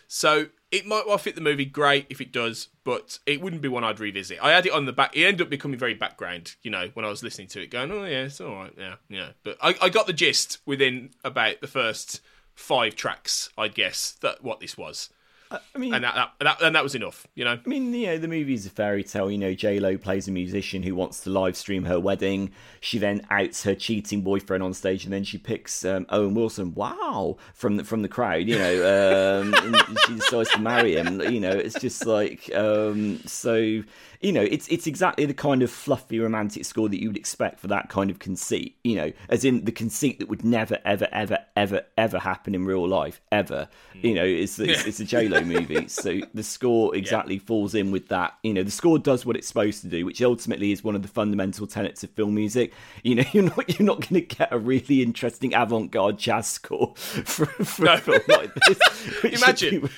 [0.06, 1.66] So it might well fit the movie.
[1.66, 4.38] Great if it does, but it wouldn't be one I'd revisit.
[4.42, 5.14] I had it on the back.
[5.14, 6.56] It ended up becoming very background.
[6.62, 8.94] You know, when I was listening to it, going, "Oh yeah, it's all right." Yeah,
[9.10, 9.28] yeah.
[9.44, 12.22] But I, I got the gist within about the first
[12.54, 15.10] five tracks, I guess, that what this was.
[15.50, 17.52] I mean, and that, that, that, and that was enough, you know.
[17.52, 19.30] I mean, you know, the movie is a fairy tale.
[19.30, 22.50] You know, J Lo plays a musician who wants to live stream her wedding.
[22.80, 26.74] She then outs her cheating boyfriend on stage, and then she picks um, Owen Wilson.
[26.74, 29.54] Wow, from the from the crowd, you know, um,
[30.06, 31.20] she decides to marry him.
[31.22, 33.82] You know, it's just like um, so
[34.20, 37.60] you know, it's it's exactly the kind of fluffy romantic score that you would expect
[37.60, 38.76] for that kind of conceit.
[38.82, 42.64] You know, as in the conceit that would never, ever, ever, ever, ever happen in
[42.64, 43.68] real life, ever.
[43.92, 44.06] Hmm.
[44.06, 47.42] You know, it's it's, it's a J Lo movie, so the score exactly yeah.
[47.46, 48.34] falls in with that.
[48.42, 51.02] You know, the score does what it's supposed to do, which ultimately is one of
[51.02, 52.72] the fundamental tenets of film music.
[53.04, 56.94] You know, you're not you're not going to get a really interesting avant-garde jazz score
[56.96, 57.94] for, for no.
[57.94, 59.24] a film like this.
[59.24, 59.88] Imagine,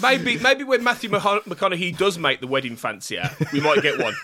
[0.00, 4.14] maybe maybe when Matthew McConaughey does make the wedding fancier we might get one.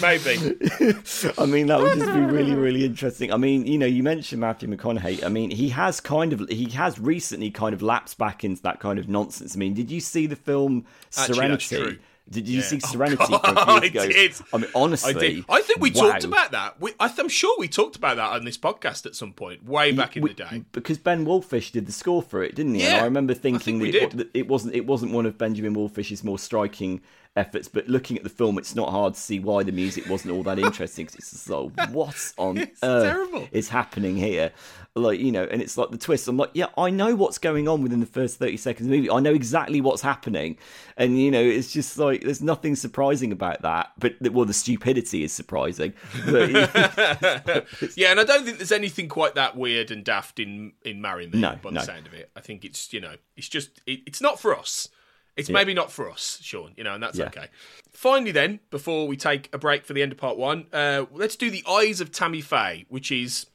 [0.00, 0.36] Maybe.
[1.38, 3.32] I mean, that would just be really, really interesting.
[3.32, 5.24] I mean, you know, you mentioned Matthew McConaughey.
[5.24, 8.80] I mean, he has kind of, he has recently kind of lapsed back into that
[8.80, 9.56] kind of nonsense.
[9.56, 11.76] I mean, did you see the film Serenity?
[11.76, 11.98] Actually,
[12.28, 12.64] did you yeah.
[12.64, 14.00] see oh, Serenity oh, from a few?
[14.00, 14.34] I did.
[14.52, 15.44] I mean, honestly, I, did.
[15.48, 16.10] I think we wow.
[16.10, 16.80] talked about that.
[16.80, 19.92] We, I am sure we talked about that on this podcast at some point, way
[19.92, 20.64] back in we, the day.
[20.72, 22.82] Because Ben Wallfisch did the score for it, didn't he?
[22.82, 22.94] Yeah.
[22.94, 26.24] And I remember thinking I that it, it, wasn't it wasn't one of Benjamin Wallfisch's
[26.24, 27.00] more striking
[27.36, 27.68] efforts.
[27.68, 30.42] But looking at the film, it's not hard to see why the music wasn't all
[30.44, 31.06] that interesting.
[31.06, 33.48] Cause it's just like, what on earth terrible.
[33.52, 34.52] is happening here?
[34.94, 36.26] Like, you know, and it's like the twist.
[36.26, 38.96] I'm like, yeah, I know what's going on within the first 30 seconds of the
[38.96, 39.10] movie.
[39.10, 40.56] I know exactly what's happening.
[40.96, 43.92] And, you know, it's just like, there's nothing surprising about that.
[43.98, 45.92] But, well, the stupidity is surprising.
[46.24, 46.50] But,
[47.96, 51.26] yeah, and I don't think there's anything quite that weird and daft in, in Marry
[51.26, 51.82] Me no, by the no.
[51.82, 52.30] sound of it.
[52.34, 54.88] I think it's, you know, it's just, it, it's not for us.
[55.36, 55.54] It's yeah.
[55.54, 57.26] maybe not for us, Sean, you know, and that's yeah.
[57.26, 57.48] okay.
[57.92, 61.36] Finally, then, before we take a break for the end of part one, uh, let's
[61.36, 63.46] do The Eyes of Tammy Faye, which is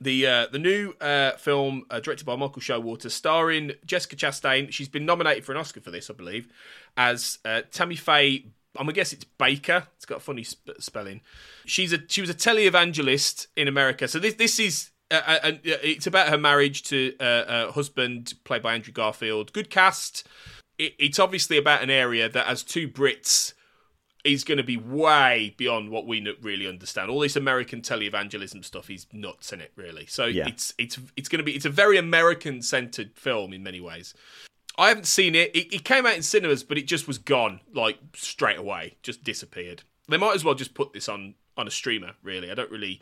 [0.00, 4.70] the uh, the new uh, film uh, directed by Michael Showalter, starring Jessica Chastain.
[4.72, 6.48] She's been nominated for an Oscar for this, I believe,
[6.96, 8.46] as uh, Tammy Faye.
[8.76, 9.86] I'm gonna guess it's Baker.
[9.96, 11.20] It's got a funny sp- spelling.
[11.66, 14.08] She's a she was a televangelist in America.
[14.08, 18.74] So this this is uh, uh, it's about her marriage to a husband played by
[18.74, 19.52] Andrew Garfield.
[19.52, 20.26] Good cast
[20.82, 23.52] it, it's obviously about an area that, as two Brits,
[24.24, 27.10] is going to be way beyond what we really understand.
[27.10, 30.06] All this American televangelism stuff is nuts in it, really.
[30.06, 30.46] So yeah.
[30.46, 34.14] it's it's it's going to be it's a very American centered film in many ways.
[34.78, 35.54] I haven't seen it.
[35.54, 35.74] it.
[35.74, 39.82] It came out in cinemas, but it just was gone like straight away, just disappeared.
[40.08, 42.12] They might as well just put this on on a streamer.
[42.22, 43.00] Really, I don't really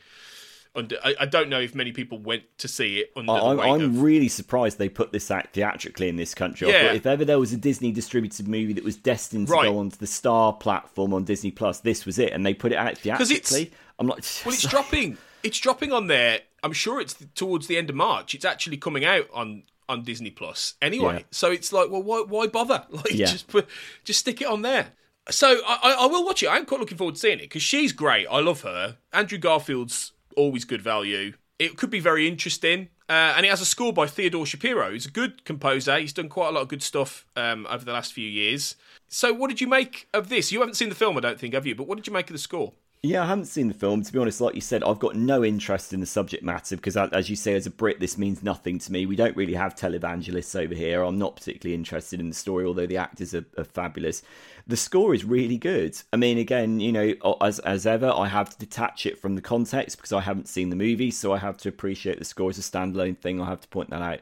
[0.74, 3.12] under, I, I, don't know if many people went to see it.
[3.16, 4.02] Under I'm, I'm of...
[4.02, 6.68] really surprised they put this out theatrically in this country.
[6.68, 6.92] Yeah.
[6.92, 9.64] if ever there was a Disney distributed movie that was destined to right.
[9.64, 12.78] go onto the Star platform on Disney Plus, this was it, and they put it
[12.78, 13.72] out theatrically.
[13.98, 15.18] I'm like, well, it's dropping.
[15.42, 16.40] It's dropping on there.
[16.62, 18.34] I'm sure it's towards the end of March.
[18.34, 21.16] It's actually coming out on on Disney Plus anyway.
[21.16, 21.24] Yeah.
[21.32, 22.84] So it's like, well, why why bother?
[22.90, 23.26] Like, yeah.
[23.26, 23.68] just put
[24.04, 24.92] just stick it on there.
[25.30, 26.48] So I, I will watch it.
[26.48, 28.26] I'm quite looking forward to seeing it because she's great.
[28.28, 28.98] I love her.
[29.12, 31.34] Andrew Garfield's always good value.
[31.58, 32.88] It could be very interesting.
[33.10, 34.92] Uh, and it has a score by Theodore Shapiro.
[34.92, 35.98] He's a good composer.
[35.98, 38.76] He's done quite a lot of good stuff um, over the last few years.
[39.08, 40.52] So, what did you make of this?
[40.52, 41.74] You haven't seen the film, I don't think, have you?
[41.74, 42.74] But what did you make of the score?
[43.02, 44.04] Yeah, I haven't seen the film.
[44.04, 46.96] To be honest, like you said, I've got no interest in the subject matter because,
[46.96, 49.06] as you say, as a Brit, this means nothing to me.
[49.06, 51.02] We don't really have televangelists over here.
[51.02, 54.22] I'm not particularly interested in the story, although the actors are, are fabulous.
[54.70, 56.00] The score is really good.
[56.12, 59.40] I mean, again, you know, as as ever, I have to detach it from the
[59.40, 62.58] context because I haven't seen the movie, so I have to appreciate the score as
[62.58, 63.40] a standalone thing.
[63.40, 64.20] I have to point that out.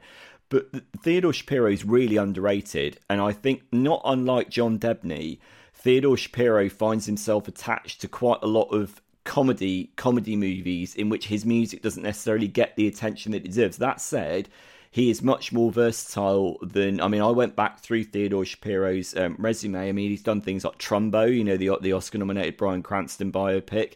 [0.48, 0.70] But
[1.02, 5.38] Theodore Shapiro is really underrated, and I think not unlike John Debney
[5.78, 11.28] Theodore Shapiro finds himself attached to quite a lot of comedy comedy movies in which
[11.28, 13.76] his music doesn't necessarily get the attention that it deserves.
[13.76, 14.48] That said,
[14.90, 17.22] he is much more versatile than I mean.
[17.22, 19.88] I went back through Theodore Shapiro's um, resume.
[19.88, 23.94] I mean, he's done things like Trumbo, you know, the the Oscar-nominated Bryan Cranston biopic.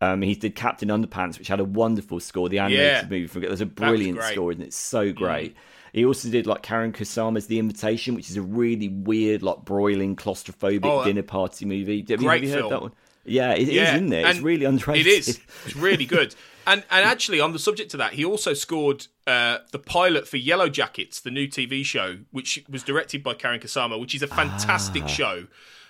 [0.00, 2.48] Um, he did Captain Underpants, which had a wonderful score.
[2.48, 3.06] The animated yeah.
[3.08, 5.54] movie, there's a brilliant score, and it's so great.
[5.54, 5.58] Mm.
[5.92, 10.14] He also did like Karyn Kusama's The Invitation, which is a really weird, like broiling,
[10.14, 12.04] claustrophobic oh, dinner party movie.
[12.08, 12.70] Have, you, have you heard film.
[12.70, 12.92] that one?
[13.24, 14.26] Yeah, it yeah, is, isn't it?
[14.26, 15.06] It's really underrated.
[15.06, 15.40] It is.
[15.66, 16.34] It's really good.
[16.66, 20.36] and and actually, on the subject of that, he also scored uh, the pilot for
[20.36, 25.04] Yellowjackets, the new TV show, which was directed by Karyn Kusama, which is a fantastic
[25.04, 25.08] ah.
[25.08, 25.46] show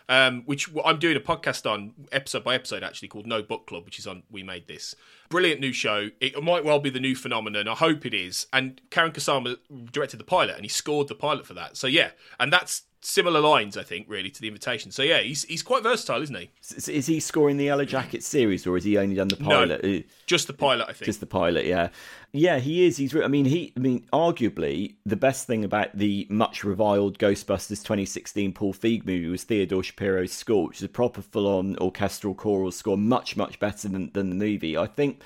[0.09, 3.85] um, which I'm doing a podcast on episode by episode actually called No Book Club,
[3.85, 4.95] which is on We Made This.
[5.29, 6.09] Brilliant new show.
[6.21, 7.69] It might well be the new phenomenon.
[7.69, 8.47] I hope it is.
[8.53, 9.59] And Karyn Kusama
[9.93, 11.77] directed the pilot and he scored the pilot for that.
[11.77, 12.11] So yeah,
[12.41, 14.91] and that's similar lines, I think, really to the invitation.
[14.91, 16.51] So yeah, he's he's quite versatile, isn't he?
[16.91, 19.85] Is he scoring the Yellowjacket series, or has he only done the pilot?
[19.85, 21.07] No, just the pilot, I think.
[21.07, 21.89] Just the pilot, yeah,
[22.33, 22.59] yeah.
[22.59, 22.97] He is.
[22.97, 23.15] He's.
[23.15, 23.73] I mean, he.
[23.77, 29.29] I mean, arguably, the best thing about the much reviled Ghostbusters 2016 Paul Feig movie
[29.29, 33.89] was Theodore Shapiro's score, which is a proper full-on orchestral choral score, much much better
[33.89, 34.77] than than the movie.
[34.77, 35.23] I think.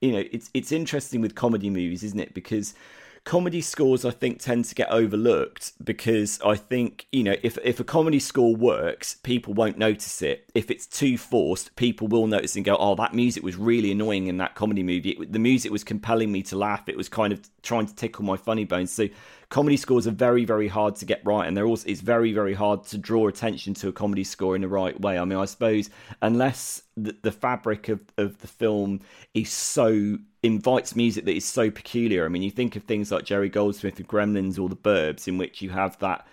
[0.00, 2.32] You know, it's it's interesting with comedy movies, isn't it?
[2.32, 2.72] Because
[3.28, 7.78] comedy scores I think tend to get overlooked because I think you know if if
[7.78, 10.50] a comedy score works, people won't notice it.
[10.54, 14.28] If it's too forced, people will notice and go, "Oh, that music was really annoying
[14.28, 15.10] in that comedy movie.
[15.10, 16.88] It, the music was compelling me to laugh.
[16.88, 19.08] It was kind of trying to tickle my funny bones." So
[19.50, 22.54] comedy scores are very very hard to get right and they're also it's very very
[22.54, 25.18] hard to draw attention to a comedy score in the right way.
[25.18, 25.88] I mean i suppose
[26.20, 29.00] unless the, the fabric of, of the film
[29.34, 32.24] is so invites music that is so peculiar.
[32.24, 35.38] I mean you think of things like jerry goldsmith with gremlins or the burbs in
[35.38, 36.26] which you have that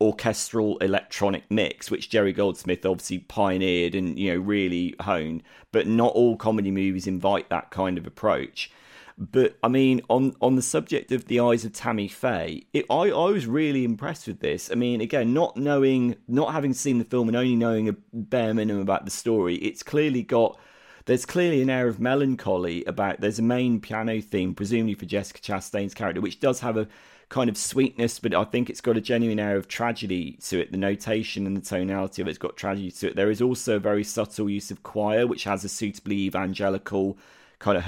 [0.00, 5.42] orchestral electronic mix which jerry goldsmith obviously pioneered and you know really honed.
[5.72, 8.70] But not all comedy movies invite that kind of approach
[9.18, 13.10] but I mean, on on the subject of the eyes of Tammy Faye, it, I
[13.10, 14.70] I was really impressed with this.
[14.70, 18.54] I mean, again, not knowing, not having seen the film and only knowing a bare
[18.54, 20.58] minimum about the story, it's clearly got.
[21.04, 23.20] There's clearly an air of melancholy about.
[23.20, 26.88] There's a main piano theme, presumably for Jessica Chastain's character, which does have a
[27.28, 30.70] kind of sweetness, but I think it's got a genuine air of tragedy to it.
[30.70, 33.16] The notation and the tonality of it's got tragedy to it.
[33.16, 37.18] There is also a very subtle use of choir, which has a suitably evangelical
[37.62, 37.84] kind of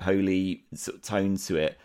[0.00, 1.78] holy sort of tone to it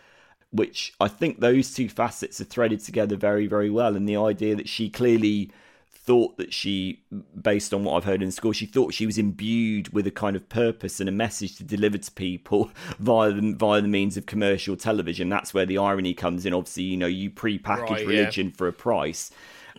[0.53, 3.95] which I think those two facets are threaded together very, very well.
[3.95, 5.49] And the idea that she clearly
[5.91, 7.01] thought that she,
[7.41, 10.11] based on what I've heard in the school, she thought she was imbued with a
[10.11, 12.69] kind of purpose and a message to deliver to people
[12.99, 15.27] via the, via the means of commercial television.
[15.27, 16.53] That's where the irony comes in.
[16.53, 18.53] Obviously, you know, you pre-package right, religion yeah.
[18.55, 19.31] for a price.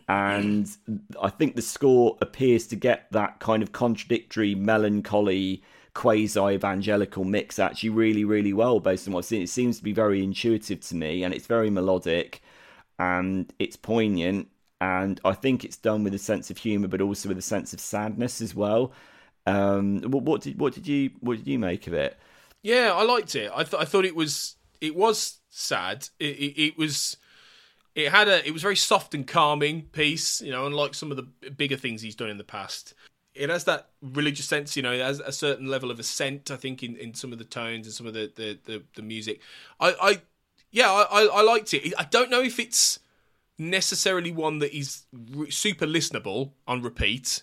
[0.09, 0.69] And
[1.23, 5.63] I think the score appears to get that kind of contradictory, melancholy,
[5.95, 9.43] quasi evangelical mix actually really, really well based on what I've seen.
[9.43, 12.43] It seems to be very intuitive to me and it's very melodic
[12.99, 14.49] and it's poignant.
[14.81, 17.73] And I think it's done with a sense of humour, but also with a sense
[17.73, 18.93] of sadness as well.
[19.47, 22.19] Um, what, did what did you what did you make of it?
[22.63, 23.51] Yeah, I liked it.
[23.55, 26.09] I thought I thought it was it was sad.
[26.19, 27.17] It, it, it was
[27.95, 30.41] it had a it was very soft and calming piece.
[30.41, 32.95] You know, unlike some of the bigger things he's done in the past
[33.35, 36.57] it has that religious sense, you know, it has a certain level of assent, I
[36.57, 39.41] think, in, in some of the tones and some of the, the, the, the music.
[39.81, 40.21] I, I
[40.71, 41.95] yeah, I, I liked it.
[41.99, 43.01] I don't know if it's
[43.59, 45.05] necessarily one that is
[45.51, 47.43] super listenable on repeat,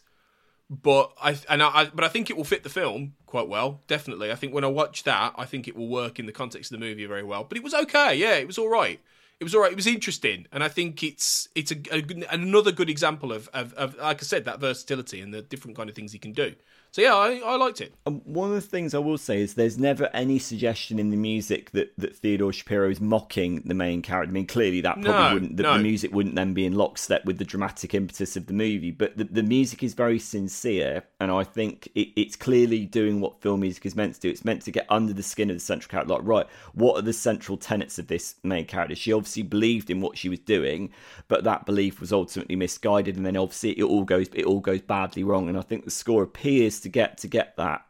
[0.69, 3.81] but I and I, but I think it will fit the film quite well.
[3.87, 6.71] Definitely, I think when I watch that, I think it will work in the context
[6.71, 7.45] of the movie very well.
[7.45, 8.15] But it was okay.
[8.15, 8.99] Yeah, it was all right
[9.41, 9.71] it was all right.
[9.71, 13.73] It was interesting, and I think it's it's a, a another good example of, of,
[13.73, 16.53] of like I said that versatility and the different kind of things he can do.
[16.93, 17.93] So yeah, I, I liked it.
[18.05, 21.15] Um, one of the things I will say is there's never any suggestion in the
[21.15, 24.29] music that, that Theodore Shapiro is mocking the main character.
[24.29, 25.77] I mean, clearly that probably no, wouldn't the, no.
[25.77, 28.91] the, music wouldn't then be in lockstep with the dramatic impetus of the movie.
[28.91, 33.39] But the, the music is very sincere, and I think it, it's clearly doing what
[33.39, 34.29] film music is meant to do.
[34.29, 36.13] It's meant to get under the skin of the central character.
[36.13, 38.95] Like, right, what are the central tenets of this main character?
[38.95, 40.89] She obviously believed in what she was doing,
[41.29, 44.81] but that belief was ultimately misguided, and then obviously it all goes it all goes
[44.81, 45.47] badly wrong.
[45.47, 47.85] And I think the score appears to get to get that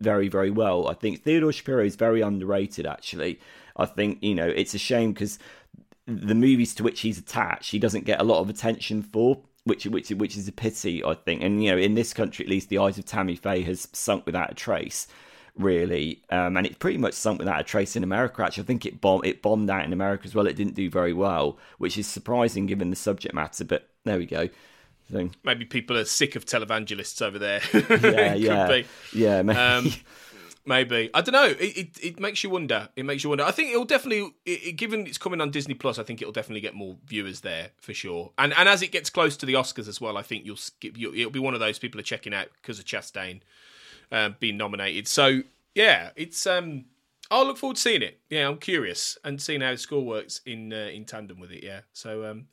[0.00, 0.88] very, very well.
[0.88, 3.40] I think Theodore Shapiro is very underrated, actually.
[3.76, 5.38] I think, you know, it's a shame because
[6.06, 9.40] the movies to which he's attached, he doesn't get a lot of attention for.
[9.64, 11.42] Which, which, which is a pity, I think.
[11.42, 14.24] And you know, in this country, at least, the eyes of Tammy Faye has sunk
[14.24, 15.08] without a trace
[15.58, 18.42] really, um, and it pretty much sunk without a trace in America.
[18.42, 20.46] Actually, I think it bombed it bombed out in America as well.
[20.46, 23.64] It didn't do very well, which is surprising given the subject matter.
[23.64, 24.48] But there we go.
[25.10, 27.60] So, maybe people are sick of televangelists over there.
[27.72, 28.86] Yeah, yeah, be.
[29.12, 29.42] yeah.
[29.42, 29.58] Maybe.
[29.58, 29.92] Um,
[30.64, 31.44] maybe I don't know.
[31.44, 32.88] It, it, it makes you wonder.
[32.96, 33.44] It makes you wonder.
[33.44, 36.60] I think it'll definitely, it, given it's coming on Disney Plus, I think it'll definitely
[36.60, 38.32] get more viewers there for sure.
[38.36, 40.98] And and as it gets close to the Oscars as well, I think you'll skip.
[40.98, 43.40] You'll, it'll be one of those people are checking out because of Chastain
[44.10, 45.08] uh, being nominated.
[45.08, 45.42] So
[45.74, 46.86] yeah, it's um,
[47.30, 48.20] I'll look forward to seeing it.
[48.30, 51.62] Yeah, I'm curious and seeing how the score works in uh, in tandem with it.
[51.62, 52.48] Yeah, so um,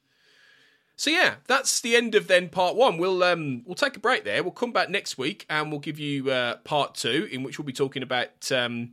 [0.95, 2.97] so yeah, that's the end of then part one.
[2.97, 4.43] We'll um we'll take a break there.
[4.43, 7.65] We'll come back next week and we'll give you uh, part two, in which we'll
[7.65, 8.91] be talking about um,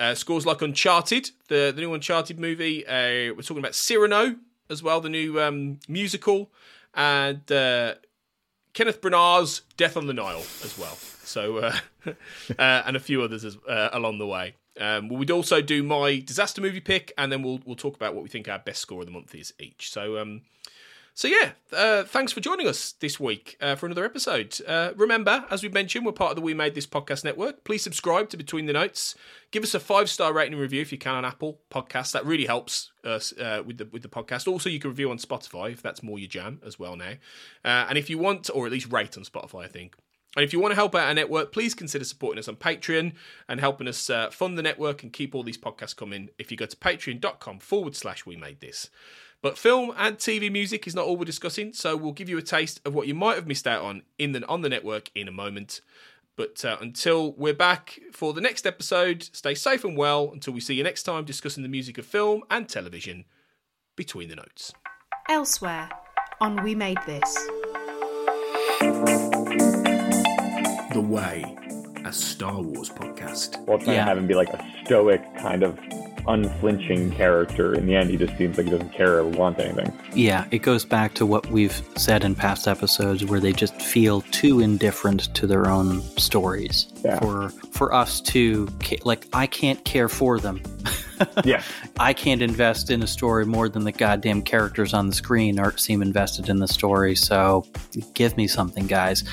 [0.00, 2.86] uh, scores like Uncharted, the the new Uncharted movie.
[2.86, 4.36] Uh, we're talking about Cyrano
[4.68, 6.50] as well, the new um, musical,
[6.94, 7.94] and uh,
[8.74, 10.96] Kenneth Branagh's Death on the Nile as well.
[11.24, 11.76] So uh,
[12.06, 12.12] uh,
[12.58, 14.56] and a few others as, along the way.
[14.80, 18.24] Um, we'd also do my disaster movie pick, and then we'll we'll talk about what
[18.24, 19.90] we think our best score of the month is each.
[19.92, 20.42] So um,
[21.14, 24.58] so yeah, uh, thanks for joining us this week uh, for another episode.
[24.66, 27.64] Uh, remember, as we mentioned, we're part of the We Made This podcast network.
[27.64, 29.14] Please subscribe to Between the Notes.
[29.50, 32.12] Give us a five star rating review if you can on Apple Podcasts.
[32.12, 34.50] That really helps us uh, with the with the podcast.
[34.50, 37.12] Also, you can review on Spotify if that's more your jam as well now.
[37.64, 39.94] Uh, and if you want, or at least rate on Spotify, I think.
[40.34, 43.12] And if you want to help out our network, please consider supporting us on Patreon
[43.48, 46.56] and helping us uh, fund the network and keep all these podcasts coming if you
[46.56, 48.88] go to patreon.com forward slash we made this.
[49.42, 52.42] But film and TV music is not all we're discussing, so we'll give you a
[52.42, 55.26] taste of what you might have missed out on in the, on the network in
[55.26, 55.80] a moment.
[56.36, 60.60] But uh, until we're back for the next episode, stay safe and well until we
[60.60, 63.24] see you next time discussing the music of film and television
[63.96, 64.72] between the notes.
[65.28, 65.90] Elsewhere
[66.40, 67.34] on We Made This.
[70.92, 71.56] The Way,
[72.04, 73.64] a Star Wars podcast.
[73.66, 74.04] Well, trying yeah.
[74.04, 75.78] to have him be like a stoic kind of
[76.26, 77.74] unflinching character.
[77.74, 79.92] In the end, he just seems like he doesn't care or want anything.
[80.14, 84.22] Yeah, it goes back to what we've said in past episodes, where they just feel
[84.22, 86.86] too indifferent to their own stories.
[87.04, 87.18] Yeah.
[87.18, 88.68] For for us to
[89.04, 90.62] like, I can't care for them.
[91.44, 91.62] yeah,
[91.98, 95.76] I can't invest in a story more than the goddamn characters on the screen are
[95.76, 97.14] seem invested in the story.
[97.14, 97.66] So,
[98.14, 99.24] give me something, guys.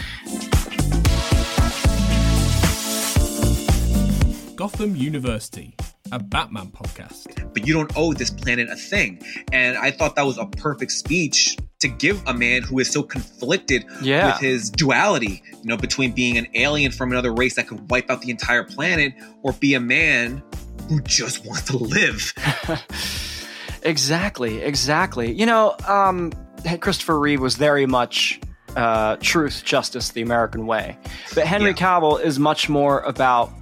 [4.60, 5.74] Gotham University
[6.12, 7.54] a Batman podcast.
[7.54, 9.24] But you don't owe this planet a thing.
[9.54, 13.02] And I thought that was a perfect speech to give a man who is so
[13.02, 14.26] conflicted yeah.
[14.26, 18.10] with his duality, you know, between being an alien from another race that could wipe
[18.10, 19.14] out the entire planet
[19.44, 20.44] or be a man
[20.90, 22.34] who just wants to live.
[23.84, 25.32] exactly, exactly.
[25.32, 26.34] You know, um,
[26.82, 28.42] Christopher Reeve was very much
[28.76, 30.98] uh, truth, justice, the American way.
[31.34, 31.78] But Henry yeah.
[31.78, 33.54] Cavill is much more about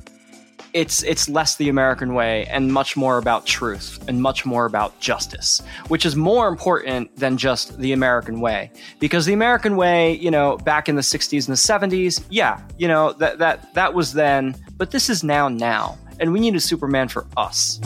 [0.78, 5.00] it's it's less the American way and much more about truth and much more about
[5.00, 8.72] justice, which is more important than just the American way.
[9.00, 12.88] Because the American way, you know, back in the 60s and the 70s, yeah, you
[12.88, 15.98] know, that that that was then, but this is now now.
[16.20, 17.80] And we need a Superman for us.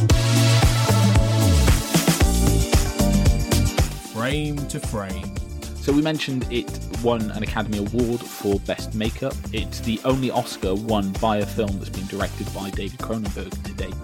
[4.14, 5.41] Frame to frame.
[5.82, 6.70] So we mentioned it
[7.04, 9.34] won an Academy Award for Best Makeup.
[9.52, 13.74] It's the only Oscar won by a film that's been directed by David Cronenberg to
[13.74, 13.96] date.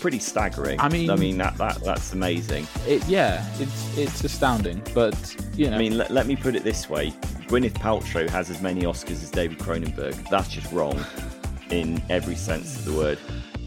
[0.00, 0.80] Pretty staggering.
[0.80, 2.66] I mean, I mean that, that that's amazing.
[2.86, 4.80] It, yeah, it's it's astounding.
[4.94, 7.10] But you know, I mean, let, let me put it this way:
[7.48, 10.30] Gwyneth Paltrow has as many Oscars as David Cronenberg.
[10.30, 11.04] That's just wrong
[11.70, 13.18] in every sense of the word.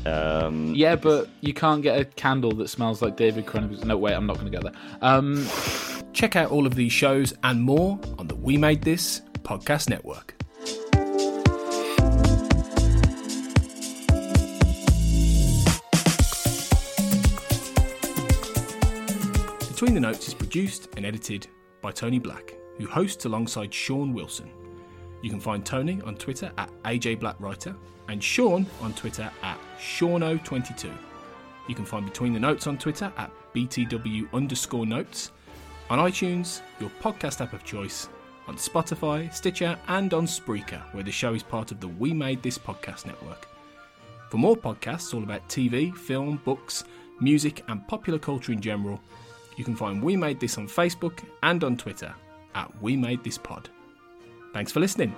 [0.08, 3.84] Um, yeah, but you can't get a candle that smells like David Cronenberg.
[3.84, 4.80] No, wait, I'm not going to go there.
[5.02, 5.48] Um,
[6.14, 10.36] Check out all of these shows and more on the We Made This podcast network.
[19.70, 21.48] Between the Notes is produced and edited
[21.82, 24.50] by Tony Black, who hosts alongside Sean Wilson.
[25.22, 27.76] You can find Tony on Twitter at AJBlackWriter
[28.10, 30.92] and Sean on Twitter at Seano22.
[31.70, 35.32] You can find Between the Notes on Twitter at BTW underscore notes
[35.90, 38.10] on iTunes, your podcast app of choice,
[38.48, 42.42] on Spotify, Stitcher, and on Spreaker, where the show is part of the We Made
[42.42, 43.48] This podcast network.
[44.30, 46.84] For more podcasts all about TV, film, books,
[47.20, 49.00] music, and popular culture in general,
[49.58, 52.14] you can find We Made This on Facebook and on Twitter
[52.56, 53.70] at We Made This Pod.
[54.54, 55.16] Thanks for listening.